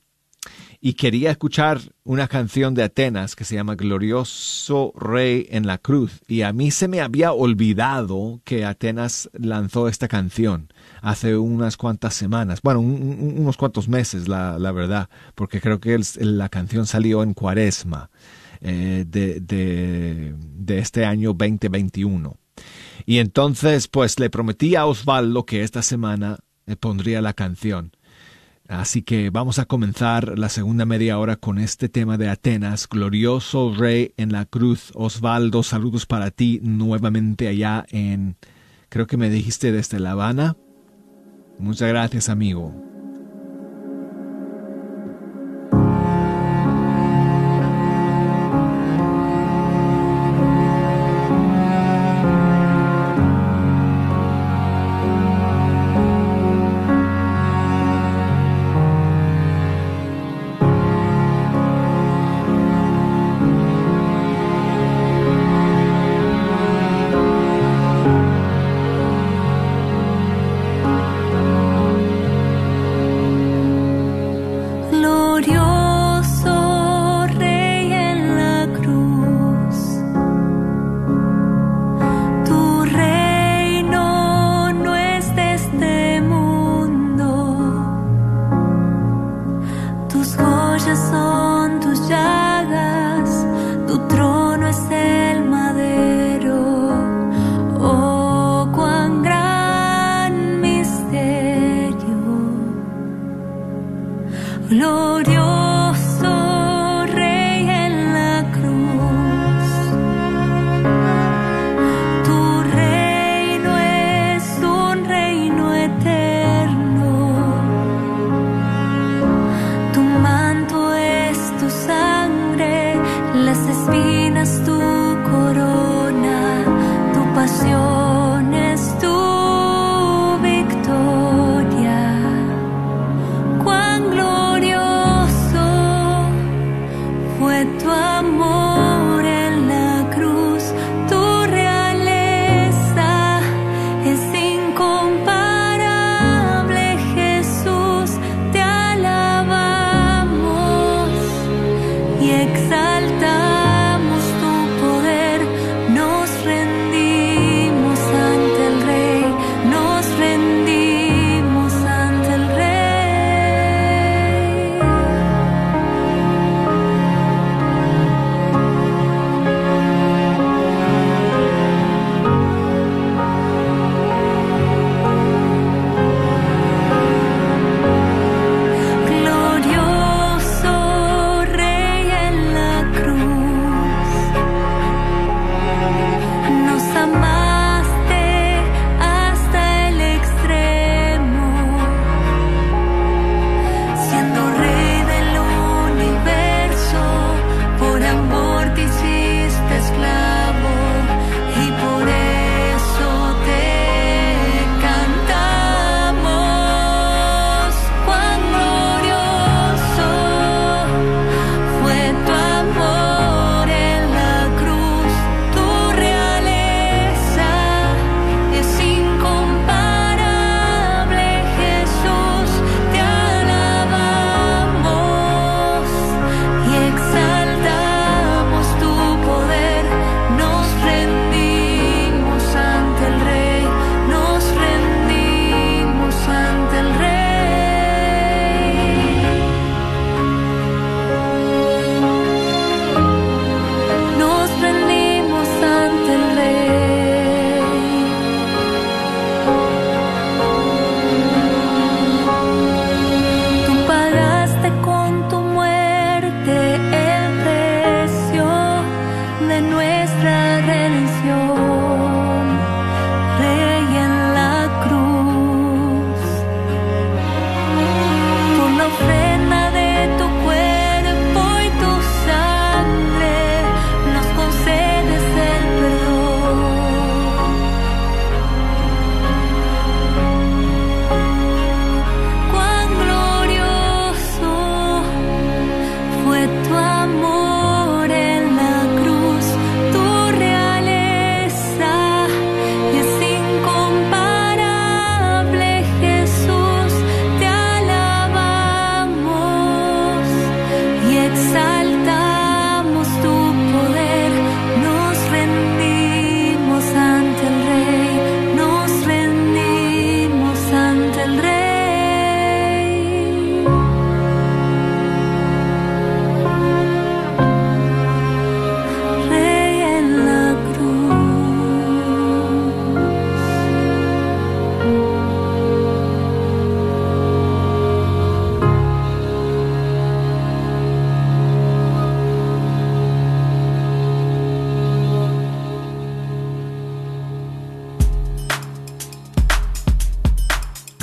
y 0.80 0.94
quería 0.94 1.30
escuchar 1.30 1.80
una 2.04 2.28
canción 2.28 2.74
de 2.74 2.84
Atenas 2.84 3.34
que 3.34 3.44
se 3.44 3.56
llama 3.56 3.74
Glorioso 3.74 4.92
Rey 4.94 5.46
en 5.50 5.66
la 5.66 5.78
Cruz. 5.78 6.20
Y 6.28 6.42
a 6.42 6.52
mí 6.52 6.70
se 6.70 6.86
me 6.86 7.00
había 7.00 7.32
olvidado 7.32 8.40
que 8.44 8.64
Atenas 8.64 9.28
lanzó 9.32 9.88
esta 9.88 10.06
canción 10.06 10.72
hace 11.02 11.36
unas 11.36 11.76
cuantas 11.76 12.14
semanas, 12.14 12.60
bueno, 12.62 12.80
un, 12.80 12.92
un, 13.02 13.40
unos 13.40 13.56
cuantos 13.56 13.88
meses, 13.88 14.28
la, 14.28 14.58
la, 14.58 14.72
verdad, 14.72 15.08
porque 15.34 15.60
creo 15.60 15.80
que 15.80 15.94
el, 15.94 16.38
la 16.38 16.48
canción 16.48 16.86
salió 16.86 17.22
en 17.22 17.34
cuaresma 17.34 18.10
eh, 18.60 19.04
de, 19.06 19.40
de, 19.40 20.34
de 20.38 20.78
este 20.78 21.04
año 21.04 21.32
2021. 21.32 22.36
Y 23.06 23.18
entonces, 23.18 23.88
pues 23.88 24.18
le 24.20 24.30
prometí 24.30 24.76
a 24.76 24.86
Osvaldo 24.86 25.44
que 25.44 25.62
esta 25.62 25.82
semana 25.82 26.38
le 26.66 26.76
pondría 26.76 27.22
la 27.22 27.32
canción. 27.32 27.92
Así 28.68 29.00
que 29.00 29.30
vamos 29.30 29.58
a 29.58 29.64
comenzar 29.64 30.38
la 30.38 30.50
segunda 30.50 30.84
media 30.84 31.18
hora 31.18 31.36
con 31.36 31.58
este 31.58 31.88
tema 31.88 32.18
de 32.18 32.28
Atenas, 32.28 32.86
glorioso 32.86 33.74
rey 33.74 34.12
en 34.18 34.30
la 34.30 34.44
cruz. 34.44 34.92
Osvaldo, 34.94 35.62
saludos 35.62 36.04
para 36.04 36.30
ti 36.30 36.60
nuevamente 36.62 37.48
allá 37.48 37.86
en, 37.88 38.36
creo 38.90 39.06
que 39.06 39.16
me 39.16 39.30
dijiste 39.30 39.72
desde 39.72 39.98
La 39.98 40.10
Habana. 40.10 40.54
Muchas 41.58 41.88
gracias, 41.88 42.28
amigo. 42.28 42.87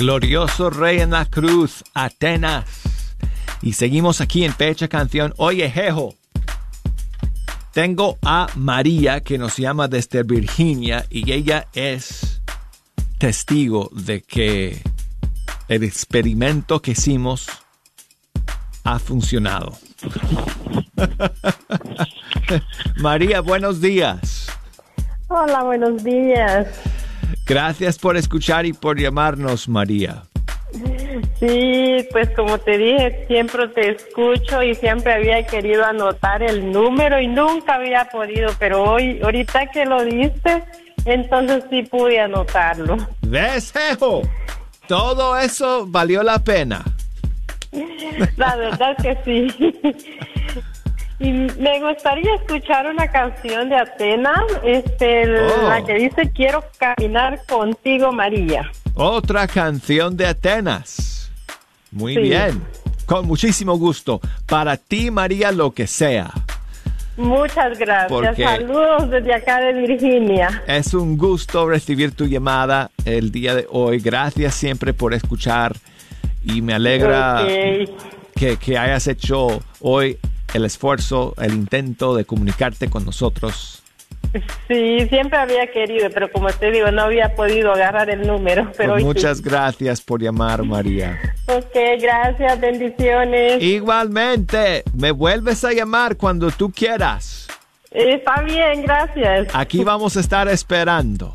Glorioso 0.06 0.70
Rey 0.70 1.00
en 1.00 1.10
la 1.10 1.24
Cruz, 1.24 1.82
Atenas. 1.92 2.64
Y 3.60 3.72
seguimos 3.72 4.20
aquí 4.20 4.44
en 4.44 4.52
Fecha 4.54 4.86
Canción. 4.86 5.34
Oye, 5.36 5.68
Jejo, 5.68 6.14
tengo 7.72 8.16
a 8.22 8.46
María 8.54 9.20
que 9.20 9.36
nos 9.36 9.56
llama 9.56 9.88
desde 9.88 10.22
Virginia 10.22 11.04
y 11.10 11.32
ella 11.32 11.66
es 11.74 12.40
testigo 13.18 13.90
de 13.90 14.22
que 14.22 14.80
el 15.66 15.82
experimento 15.82 16.80
que 16.80 16.92
hicimos 16.92 17.48
ha 18.84 19.00
funcionado. 19.00 19.76
María, 22.98 23.40
buenos 23.40 23.80
días. 23.80 24.46
Hola, 25.26 25.64
buenos 25.64 26.04
días. 26.04 26.95
Gracias 27.46 27.98
por 27.98 28.16
escuchar 28.16 28.66
y 28.66 28.72
por 28.72 28.98
llamarnos, 28.98 29.68
María. 29.68 30.24
Sí, 31.38 32.06
pues 32.10 32.30
como 32.30 32.58
te 32.58 32.76
dije, 32.76 33.24
siempre 33.28 33.68
te 33.68 33.90
escucho 33.90 34.62
y 34.62 34.74
siempre 34.74 35.12
había 35.14 35.46
querido 35.46 35.84
anotar 35.84 36.42
el 36.42 36.72
número 36.72 37.20
y 37.20 37.28
nunca 37.28 37.74
había 37.74 38.08
podido, 38.08 38.50
pero 38.58 38.82
hoy, 38.82 39.20
ahorita 39.22 39.66
que 39.70 39.86
lo 39.86 40.04
diste, 40.04 40.64
entonces 41.04 41.64
sí 41.70 41.82
pude 41.82 42.20
anotarlo. 42.20 42.96
¿Ves, 43.22 43.72
Jejo? 43.72 44.22
Todo 44.88 45.38
eso 45.38 45.86
valió 45.86 46.22
la 46.22 46.38
pena. 46.40 46.84
La 48.36 48.56
verdad 48.56 48.96
que 48.96 49.16
sí. 49.24 49.74
Y 51.18 51.32
me 51.32 51.80
gustaría 51.80 52.34
escuchar 52.34 52.86
una 52.86 53.08
canción 53.08 53.70
de 53.70 53.76
Atenas, 53.76 54.38
este, 54.62 55.24
Oh. 55.40 55.68
la 55.68 55.82
que 55.84 55.94
dice 55.94 56.30
Quiero 56.34 56.62
caminar 56.78 57.40
contigo, 57.48 58.12
María. 58.12 58.70
Otra 58.94 59.46
canción 59.46 60.16
de 60.16 60.26
Atenas. 60.26 61.30
Muy 61.90 62.14
Sí. 62.14 62.20
bien. 62.20 62.62
Con 63.06 63.26
muchísimo 63.26 63.78
gusto. 63.78 64.20
Para 64.46 64.76
ti, 64.76 65.10
María, 65.10 65.52
lo 65.52 65.70
que 65.72 65.86
sea. 65.86 66.30
Muchas 67.16 67.78
gracias. 67.78 68.08
Porque- 68.10 68.44
Saludos 68.44 69.08
desde 69.10 69.32
acá 69.32 69.58
de 69.60 69.72
Virginia. 69.72 70.62
Es 70.66 70.92
un 70.92 71.16
gusto 71.16 71.66
recibir 71.66 72.12
tu 72.14 72.26
llamada 72.26 72.90
el 73.06 73.32
día 73.32 73.54
de 73.54 73.66
hoy. 73.70 74.00
Gracias 74.00 74.54
siempre 74.54 74.92
por 74.92 75.14
escuchar 75.14 75.74
y 76.44 76.60
me 76.60 76.74
alegra 76.74 77.46
que 78.34 78.76
hayas 78.78 79.06
hecho 79.06 79.62
hoy 79.80 80.18
el 80.56 80.64
esfuerzo, 80.64 81.34
el 81.40 81.52
intento 81.54 82.14
de 82.16 82.24
comunicarte 82.24 82.88
con 82.88 83.04
nosotros. 83.04 83.82
Sí, 84.68 85.06
siempre 85.08 85.38
había 85.38 85.66
querido, 85.70 86.08
pero 86.12 86.30
como 86.30 86.48
te 86.48 86.70
digo, 86.70 86.90
no 86.90 87.02
había 87.02 87.34
podido 87.34 87.72
agarrar 87.72 88.10
el 88.10 88.26
número. 88.26 88.70
Pero 88.76 88.92
Pues 88.92 89.02
sí. 89.02 89.06
muchas 89.06 89.40
gracias 89.40 90.00
por 90.02 90.20
llamar, 90.20 90.62
María. 90.62 91.18
Ok, 91.46 91.74
gracias, 92.00 92.60
bendiciones. 92.60 93.62
Igualmente, 93.62 94.82
me 94.94 95.10
vuelves 95.10 95.64
a 95.64 95.72
llamar 95.72 96.16
cuando 96.16 96.50
tú 96.50 96.70
quieras. 96.70 97.46
Está 97.90 98.42
bien, 98.42 98.82
gracias. 98.82 99.48
Aquí 99.54 99.82
vamos 99.84 100.16
a 100.16 100.20
estar 100.20 100.48
esperando. 100.48 101.34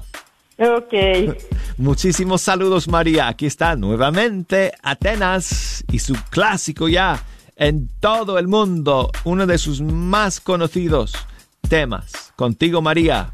Ok. 0.59 0.93
Muchísimos 1.77 2.41
saludos, 2.41 2.87
María. 2.87 3.27
Aquí 3.29 3.47
está 3.47 3.75
nuevamente 3.75 4.73
Atenas 4.83 5.83
y 5.91 5.97
su 5.99 6.13
clásico 6.29 6.87
ya 6.87 7.19
en 7.55 7.89
todo 7.99 8.37
el 8.37 8.47
mundo, 8.47 9.11
uno 9.23 9.45
de 9.47 9.57
sus 9.57 9.81
más 9.81 10.39
conocidos 10.39 11.13
temas. 11.71 12.33
Contigo, 12.35 12.81
María. 12.81 13.31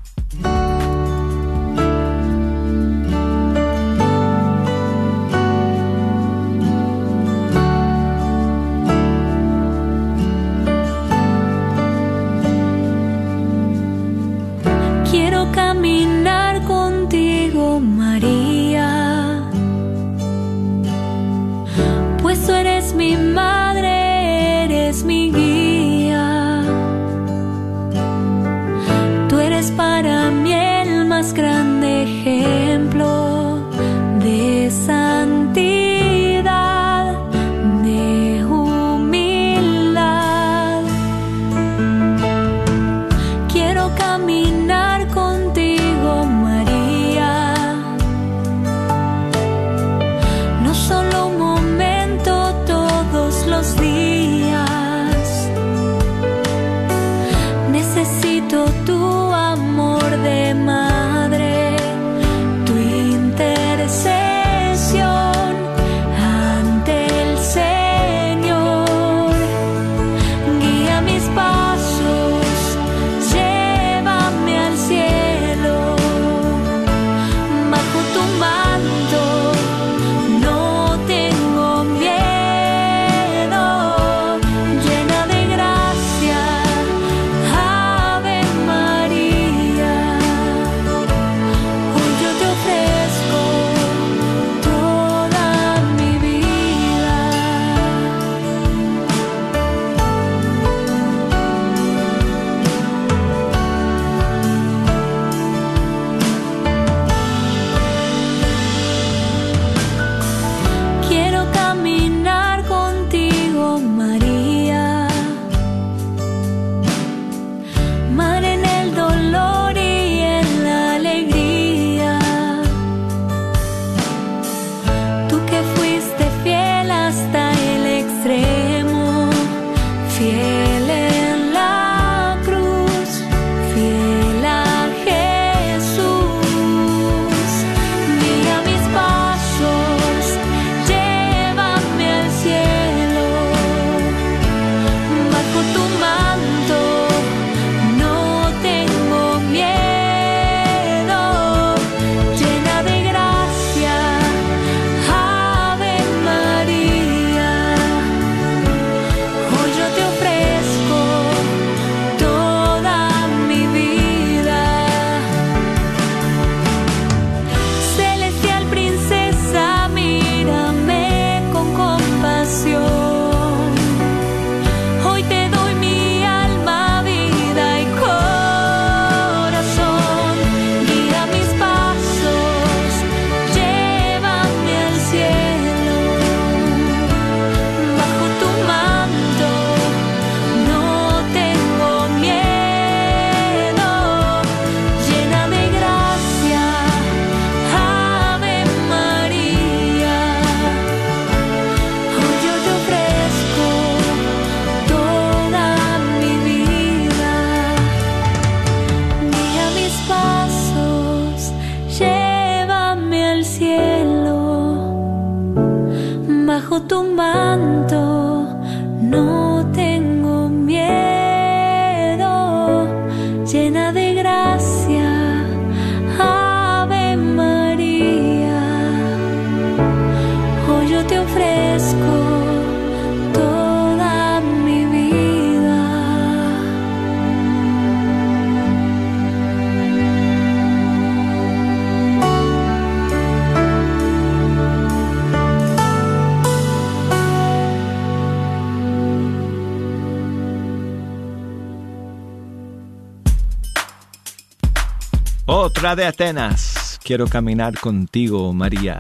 De 255.96 256.06
Atenas. 256.06 257.00
Quiero 257.02 257.28
caminar 257.28 257.80
contigo, 257.80 258.52
María. 258.52 259.00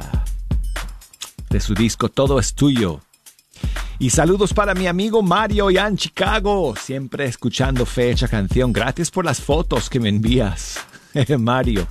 De 1.49 1.59
su 1.59 1.73
disco 1.73 2.07
Todo 2.07 2.39
es 2.39 2.53
tuyo. 2.53 3.01
Y 3.99 4.11
saludos 4.11 4.53
para 4.53 4.73
mi 4.73 4.87
amigo 4.87 5.21
Mario 5.21 5.69
ya 5.69 5.85
en 5.85 5.97
Chicago, 5.97 6.75
siempre 6.79 7.25
escuchando 7.25 7.85
fecha 7.85 8.29
canción. 8.29 8.71
Gracias 8.71 9.11
por 9.11 9.25
las 9.25 9.41
fotos 9.41 9.89
que 9.89 9.99
me 9.99 10.07
envías. 10.07 10.79
Mario 11.37 11.87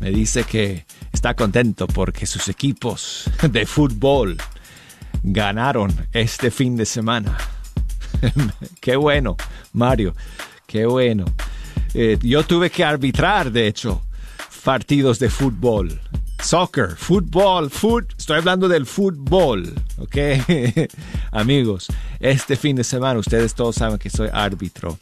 me 0.00 0.10
dice 0.10 0.42
que 0.42 0.84
está 1.12 1.34
contento 1.34 1.86
porque 1.86 2.26
sus 2.26 2.48
equipos 2.48 3.30
de 3.52 3.66
fútbol 3.66 4.36
ganaron 5.22 5.94
este 6.12 6.50
fin 6.50 6.76
de 6.76 6.86
semana. 6.86 7.38
qué 8.80 8.96
bueno, 8.96 9.36
Mario, 9.72 10.16
qué 10.66 10.86
bueno. 10.86 11.24
Eh, 11.94 12.18
yo 12.20 12.42
tuve 12.44 12.68
que 12.70 12.84
arbitrar, 12.84 13.52
de 13.52 13.68
hecho, 13.68 14.02
partidos 14.70 15.18
de 15.18 15.28
fútbol. 15.28 16.00
Soccer, 16.40 16.94
fútbol, 16.96 17.70
foot, 17.70 18.14
estoy 18.16 18.38
hablando 18.38 18.68
del 18.68 18.86
fútbol, 18.86 19.74
¿ok? 19.98 20.16
Amigos, 21.32 21.88
este 22.20 22.54
fin 22.54 22.76
de 22.76 22.84
semana 22.84 23.18
ustedes 23.18 23.52
todos 23.56 23.74
saben 23.74 23.98
que 23.98 24.10
soy 24.10 24.28
árbitro. 24.32 24.96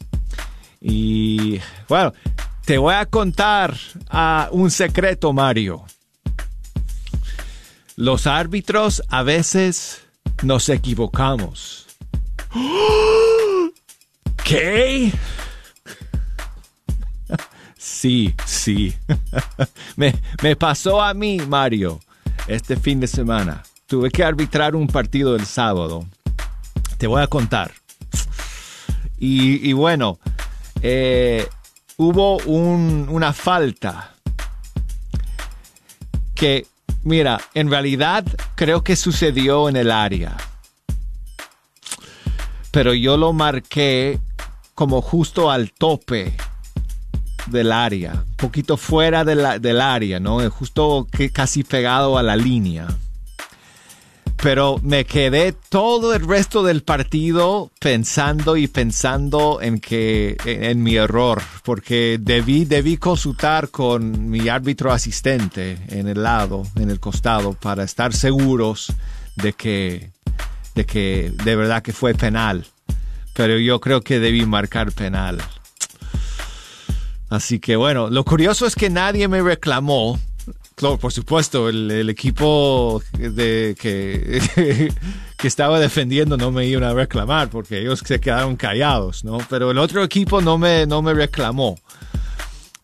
Y 0.81 1.59
bueno, 1.87 2.13
te 2.65 2.79
voy 2.79 2.95
a 2.95 3.05
contar 3.05 3.77
ah, 4.09 4.49
un 4.51 4.71
secreto, 4.71 5.33
Mario. 5.33 5.85
Los 7.95 8.25
árbitros 8.25 9.03
a 9.07 9.21
veces 9.21 10.01
nos 10.41 10.67
equivocamos. 10.69 11.85
¿Qué? 14.43 15.11
Sí, 17.81 18.35
sí. 18.45 18.93
me, 19.95 20.13
me 20.43 20.55
pasó 20.57 21.01
a 21.01 21.13
mí, 21.13 21.37
Mario, 21.47 22.01
este 22.47 22.75
fin 22.75 22.99
de 22.99 23.07
semana. 23.07 23.63
Tuve 23.87 24.11
que 24.11 24.21
arbitrar 24.23 24.75
un 24.75 24.87
partido 24.87 25.33
el 25.35 25.45
sábado. 25.45 26.05
Te 26.97 27.07
voy 27.07 27.21
a 27.23 27.27
contar. 27.27 27.71
Y, 29.17 29.71
bueno, 29.73 30.19
eh, 30.81 31.47
hubo 31.97 32.37
un- 32.39 33.07
una 33.09 33.31
falta 33.33 34.13
que, 36.35 36.67
mira, 37.03 37.39
en 37.53 37.69
realidad 37.69 38.25
creo 38.55 38.83
que 38.83 38.95
sucedió 38.97 39.69
en 39.69 39.77
el 39.77 39.89
área. 39.91 40.35
Pero 42.71 42.93
yo 42.93 43.15
lo 43.17 43.31
marqué 43.33 44.19
como 44.75 45.01
justo 45.01 45.49
al 45.49 45.71
tope 45.71 46.33
del 47.49 47.71
área, 47.71 48.13
un 48.13 48.35
poquito 48.35 48.77
fuera 48.77 49.23
de 49.23 49.59
del 49.59 49.81
área, 49.81 50.19
¿no? 50.19 50.47
Justo 50.49 51.07
que 51.11 51.29
casi 51.29 51.63
pegado 51.63 52.17
a 52.17 52.23
la 52.23 52.35
línea. 52.35 52.87
Pero 54.41 54.79
me 54.83 55.03
quedé 55.03 55.51
todo 55.51 56.13
el 56.13 56.25
resto 56.25 56.63
del 56.63 56.81
partido 56.81 57.71
pensando 57.77 58.55
y 58.55 58.67
pensando 58.67 59.59
en 59.61 59.81
que 59.81 60.37
en 60.45 60.81
mi 60.81 60.95
error, 60.95 61.41
porque 61.63 62.17
debí 62.21 62.63
debí 62.63 62.95
consultar 62.95 63.67
con 63.67 64.29
mi 64.29 64.47
árbitro 64.47 64.93
asistente 64.93 65.77
en 65.89 66.07
el 66.07 66.23
lado, 66.23 66.63
en 66.77 66.89
el 66.89 67.01
costado, 67.01 67.53
para 67.53 67.83
estar 67.83 68.13
seguros 68.13 68.93
de 69.35 69.51
que 69.53 70.11
de 70.73 70.85
que 70.85 71.33
de 71.43 71.55
verdad 71.57 71.83
que 71.83 71.91
fue 71.91 72.13
penal. 72.13 72.65
Pero 73.33 73.57
yo 73.57 73.81
creo 73.81 74.01
que 74.01 74.19
debí 74.19 74.45
marcar 74.45 74.93
penal. 74.93 75.39
Así 77.29 77.59
que 77.59 77.75
bueno, 77.75 78.09
lo 78.09 78.23
curioso 78.23 78.65
es 78.65 78.75
que 78.75 78.89
nadie 78.89 79.27
me 79.27 79.41
reclamó. 79.41 80.19
Claro, 80.75 80.97
por 80.97 81.11
supuesto, 81.11 81.67
el, 81.67 82.09
equipo 82.09 83.03
de, 83.11 83.75
que, 83.79 84.41
que 85.37 85.47
estaba 85.47 85.79
defendiendo 85.79 86.37
no 86.37 86.51
me 86.51 86.65
iban 86.65 86.85
a 86.85 86.93
reclamar 86.93 87.49
porque 87.49 87.81
ellos 87.81 88.01
se 88.03 88.19
quedaron 88.19 88.55
callados, 88.55 89.25
¿no? 89.25 89.39
Pero 89.49 89.71
el 89.71 89.77
otro 89.77 90.03
equipo 90.03 90.41
no 90.41 90.57
me, 90.57 90.85
no 90.85 91.01
me 91.01 91.13
reclamó. 91.13 91.77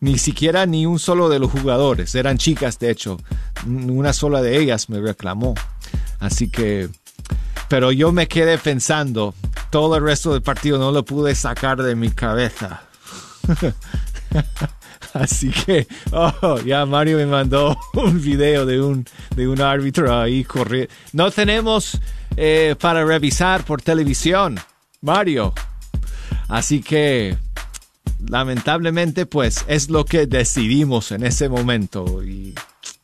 Ni 0.00 0.18
siquiera 0.18 0.66
ni 0.66 0.84
un 0.84 0.98
solo 0.98 1.30
de 1.30 1.38
los 1.38 1.50
jugadores. 1.50 2.14
Eran 2.14 2.36
chicas, 2.36 2.78
de 2.78 2.90
hecho. 2.90 3.18
Una 3.66 4.12
sola 4.12 4.42
de 4.42 4.58
ellas 4.58 4.90
me 4.90 5.00
reclamó. 5.00 5.54
Así 6.20 6.50
que... 6.50 6.90
Pero 7.68 7.90
yo 7.90 8.12
me 8.12 8.28
quedé 8.28 8.58
pensando, 8.58 9.34
todo 9.70 9.96
el 9.96 10.04
resto 10.04 10.32
del 10.32 10.42
partido 10.42 10.78
no 10.78 10.92
lo 10.92 11.04
pude 11.04 11.34
sacar 11.34 11.82
de 11.82 11.96
mi 11.96 12.10
cabeza. 12.10 12.82
Así 15.12 15.50
que, 15.50 15.86
oh, 16.12 16.60
ya 16.64 16.84
Mario 16.86 17.18
me 17.18 17.26
mandó 17.26 17.78
un 17.94 18.20
video 18.20 18.66
de 18.66 18.80
un, 18.80 19.06
de 19.34 19.48
un 19.48 19.60
árbitro 19.60 20.18
ahí 20.18 20.44
corriendo. 20.44 20.92
No 21.12 21.30
tenemos 21.30 22.00
eh, 22.36 22.74
para 22.80 23.04
revisar 23.04 23.64
por 23.64 23.82
televisión, 23.82 24.58
Mario. 25.00 25.54
Así 26.48 26.80
que, 26.82 27.36
lamentablemente, 28.28 29.26
pues 29.26 29.64
es 29.68 29.90
lo 29.90 30.04
que 30.04 30.26
decidimos 30.26 31.12
en 31.12 31.24
ese 31.24 31.48
momento. 31.48 32.22
Y 32.22 32.54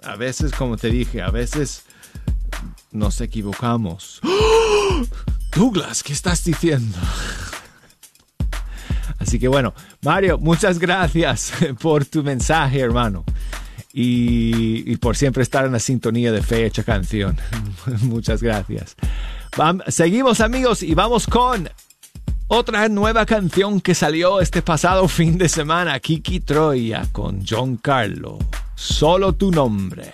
a 0.03 0.17
veces, 0.17 0.53
como 0.53 0.77
te 0.77 0.89
dije, 0.91 1.23
a 1.23 1.31
veces 1.31 1.85
nos 2.91 3.21
equivocamos. 3.21 4.21
¡Oh! 4.25 5.03
Douglas, 5.55 6.03
¿qué 6.03 6.13
estás 6.13 6.45
diciendo? 6.45 6.97
Así 9.33 9.39
que 9.39 9.49
bueno, 9.49 9.73
Mario, 10.03 10.37
muchas 10.37 10.79
gracias 10.79 11.55
por 11.81 12.05
tu 12.05 12.23
mensaje, 12.23 12.81
hermano. 12.81 13.25
Y, 13.95 14.95
por 14.97 15.17
siempre 15.17 15.43
estar 15.43 15.65
en 15.65 15.73
la 15.73 15.79
sintonía 15.79 16.31
de 16.31 16.43
Fe 16.43 16.67
Hecha 16.67 16.83
Canción. 16.83 17.39
muchas 18.03 18.43
gracias. 18.43 18.95
Seguimos 19.89 20.43
amigos 20.43 20.83
y 20.83 20.95
vamos 20.95 21.27
con 21.27 21.71
otra 22.49 22.91
nueva 22.91 23.25
canción 23.25 23.81
que 23.81 23.95
salió 23.95 24.43
este 24.43 24.61
pasado 24.61 25.09
fin 25.09 25.39
de 25.39 25.49
semana. 25.49 25.99
Kiki 25.99 26.41
Troya 26.41 27.07
con 27.11 27.43
John 27.49 27.79
Carlo. 27.79 28.39
Solo 28.75 29.33
tu 29.33 29.51
nombre. 29.51 30.13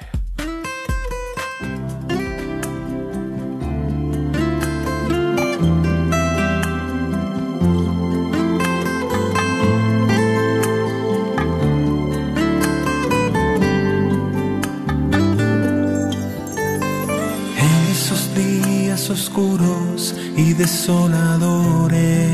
Oscuros 19.39 20.15
y 20.37 20.53
desoladores, 20.53 22.29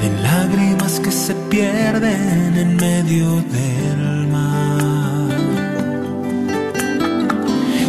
de 0.00 0.22
lágrimas 0.22 1.00
que 1.00 1.12
se 1.12 1.34
pierden 1.50 2.56
en 2.56 2.76
medio 2.76 3.42
del 3.56 4.26
mar. 4.28 5.28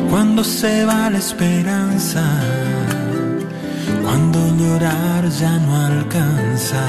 Cuando 0.09 0.43
se 0.43 0.85
va 0.85 1.09
la 1.09 1.17
esperanza, 1.17 2.23
cuando 4.03 4.39
llorar 4.57 5.29
ya 5.29 5.57
no 5.59 5.75
alcanza, 5.77 6.83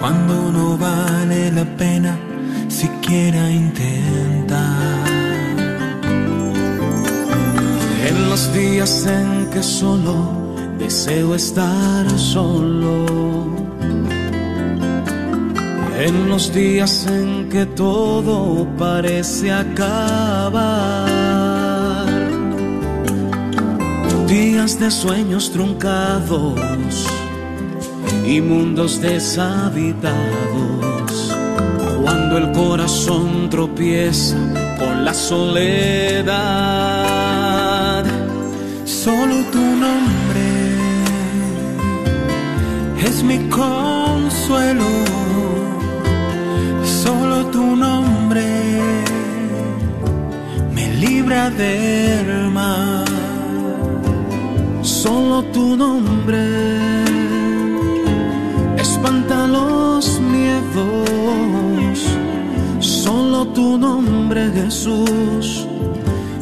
cuando 0.00 0.52
no 0.52 0.78
vale 0.78 1.50
la 1.52 1.64
pena 1.64 2.16
siquiera 2.68 3.50
intentar. 3.50 5.11
Los 8.32 8.52
días 8.54 9.06
en 9.06 9.50
que 9.50 9.62
solo 9.62 10.16
deseo 10.78 11.34
estar 11.34 12.08
solo. 12.18 13.04
En 15.98 16.30
los 16.30 16.50
días 16.50 17.06
en 17.08 17.50
que 17.50 17.66
todo 17.66 18.66
parece 18.78 19.52
acabar. 19.52 20.72
días 24.26 24.80
de 24.80 24.90
sueños 24.90 25.52
truncados 25.52 27.06
y 28.24 28.40
mundos 28.40 28.98
deshabitados. 29.02 30.16
Cuando 32.02 32.38
el 32.38 32.50
corazón 32.52 33.50
tropieza 33.50 34.38
con 34.78 35.04
la 35.04 35.12
soledad, 35.12 37.02
solo 39.04 39.36
tu 39.50 39.64
nombre 39.84 40.48
es 43.04 43.16
mi 43.24 43.38
consuelo. 43.48 44.90
Solo 47.02 47.36
tu 47.54 47.64
nombre 47.86 48.46
me 50.74 50.86
libra 51.04 51.50
del 51.50 52.28
mal. 52.58 53.04
Solo 54.82 55.36
tu 55.54 55.76
nombre 55.76 56.44
espanta 58.84 59.38
los 59.48 60.04
miedos. 60.34 61.98
Solo 62.78 63.46
tu 63.48 63.78
nombre, 63.78 64.50
Jesús, 64.58 65.66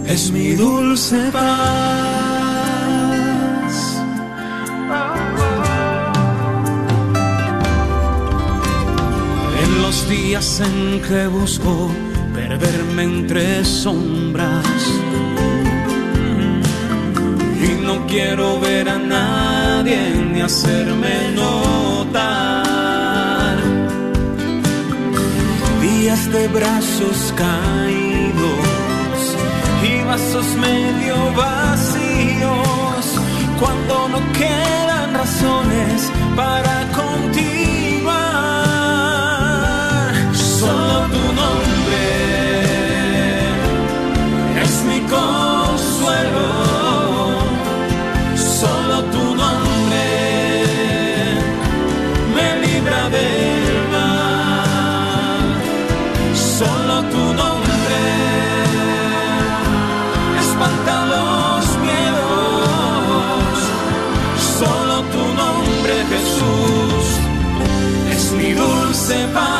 es 0.06 0.30
mi 0.30 0.48
dulce 0.62 1.18
paz. 1.32 2.19
Días 10.10 10.60
en 10.60 11.00
que 11.02 11.28
busco 11.28 11.88
perderme 12.34 13.04
entre 13.04 13.64
sombras 13.64 14.66
y 17.62 17.80
no 17.86 18.04
quiero 18.08 18.58
ver 18.58 18.88
a 18.88 18.98
nadie 18.98 20.00
ni 20.32 20.40
hacerme 20.40 21.30
notar. 21.36 22.26
Días 25.80 26.32
de 26.32 26.48
brazos 26.48 27.32
caídos 27.36 29.20
y 29.90 30.02
vasos 30.08 30.46
medio 30.56 31.14
vacíos, 31.36 33.04
cuando 33.60 34.08
no 34.08 34.20
quedan 34.32 35.14
razones 35.14 36.10
para 36.34 36.74
continuar. 37.00 37.79
Tu 41.12 41.22
nombre 41.40 42.02
es 44.62 44.72
mi 44.88 45.00
consuelo. 45.16 46.48
Solo 48.60 48.96
tu 49.14 49.24
nombre 49.42 50.06
me 52.34 52.46
libra 52.66 53.02
del 53.16 53.76
mal. 53.94 55.46
Solo 56.58 56.94
tu 57.14 57.24
nombre 57.42 58.00
espanta 60.40 60.94
los 61.14 61.62
miedos. 61.88 63.54
Solo 64.58 64.96
tu 65.14 65.24
nombre, 65.42 65.94
Jesús, 66.12 67.04
es 68.14 68.22
mi 68.32 68.52
dulce 68.52 69.16
paz. 69.32 69.59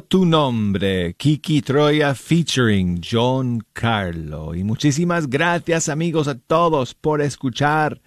Tu 0.00 0.24
nombre, 0.24 1.14
Kiki 1.14 1.62
Troya 1.62 2.14
featuring 2.14 3.00
John 3.00 3.60
Carlo. 3.72 4.54
Y 4.54 4.64
muchísimas 4.64 5.28
gracias 5.28 5.88
amigos 5.88 6.28
a 6.28 6.34
todos 6.34 6.94
por 6.94 7.20
escuchar 7.20 8.00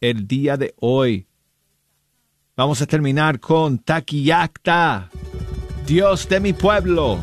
el 0.00 0.26
día 0.26 0.56
de 0.56 0.74
hoy. 0.78 1.26
Vamos 2.56 2.82
a 2.82 2.86
terminar 2.86 3.40
con 3.40 3.78
Taquillacta, 3.78 5.10
Dios 5.86 6.28
de 6.28 6.40
mi 6.40 6.52
pueblo. 6.52 7.18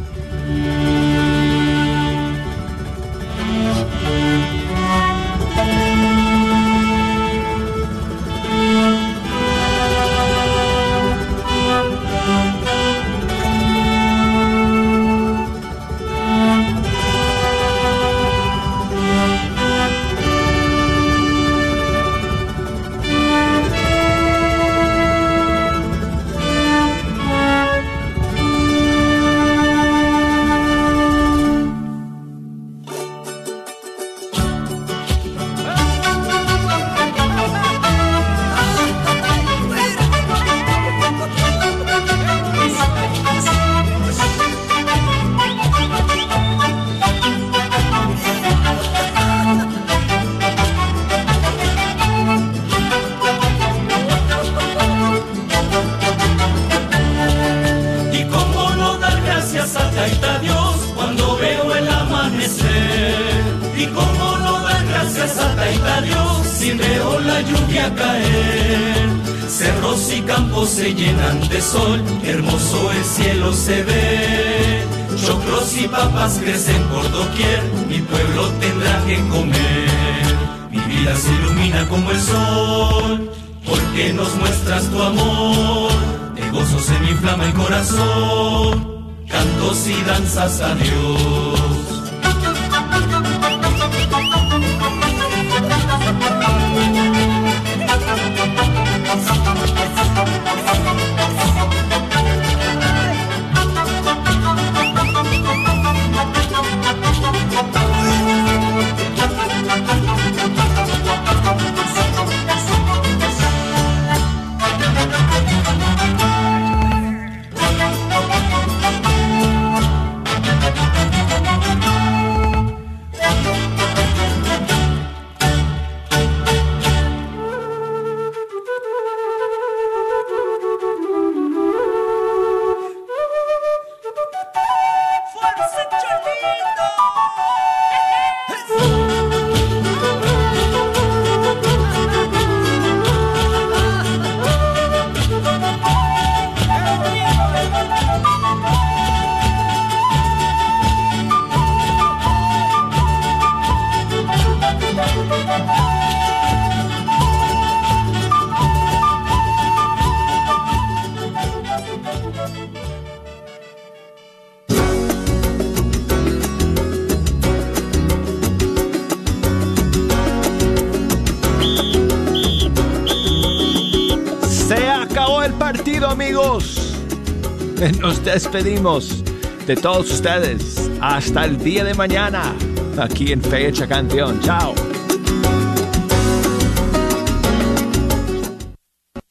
Despedimos 178.38 179.24
de 179.66 179.76
todos 179.76 180.12
ustedes. 180.12 180.92
Hasta 181.02 181.46
el 181.46 181.58
día 181.58 181.84
de 181.84 181.96
mañana, 181.96 182.54
aquí 183.00 183.32
en 183.32 183.42
Fecha 183.42 183.88
Canción. 183.88 184.40
Chao. 184.42 184.76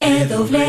EWTN, 0.01 0.65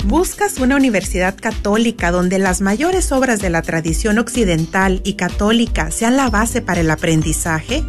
¿Buscas 0.06 0.60
una 0.60 0.76
universidad 0.76 1.36
católica 1.36 2.12
donde 2.12 2.38
las 2.38 2.62
mayores 2.62 3.12
obras 3.12 3.40
de 3.40 3.50
la 3.50 3.64
tradición 3.64 4.20
occidental 4.20 5.02
y 5.04 5.14
católica 5.14 5.90
sean 5.92 6.18
la 6.18 6.30
base 6.30 6.62
para 6.62 6.82
el 6.82 6.92
aprendizaje? 6.92 7.84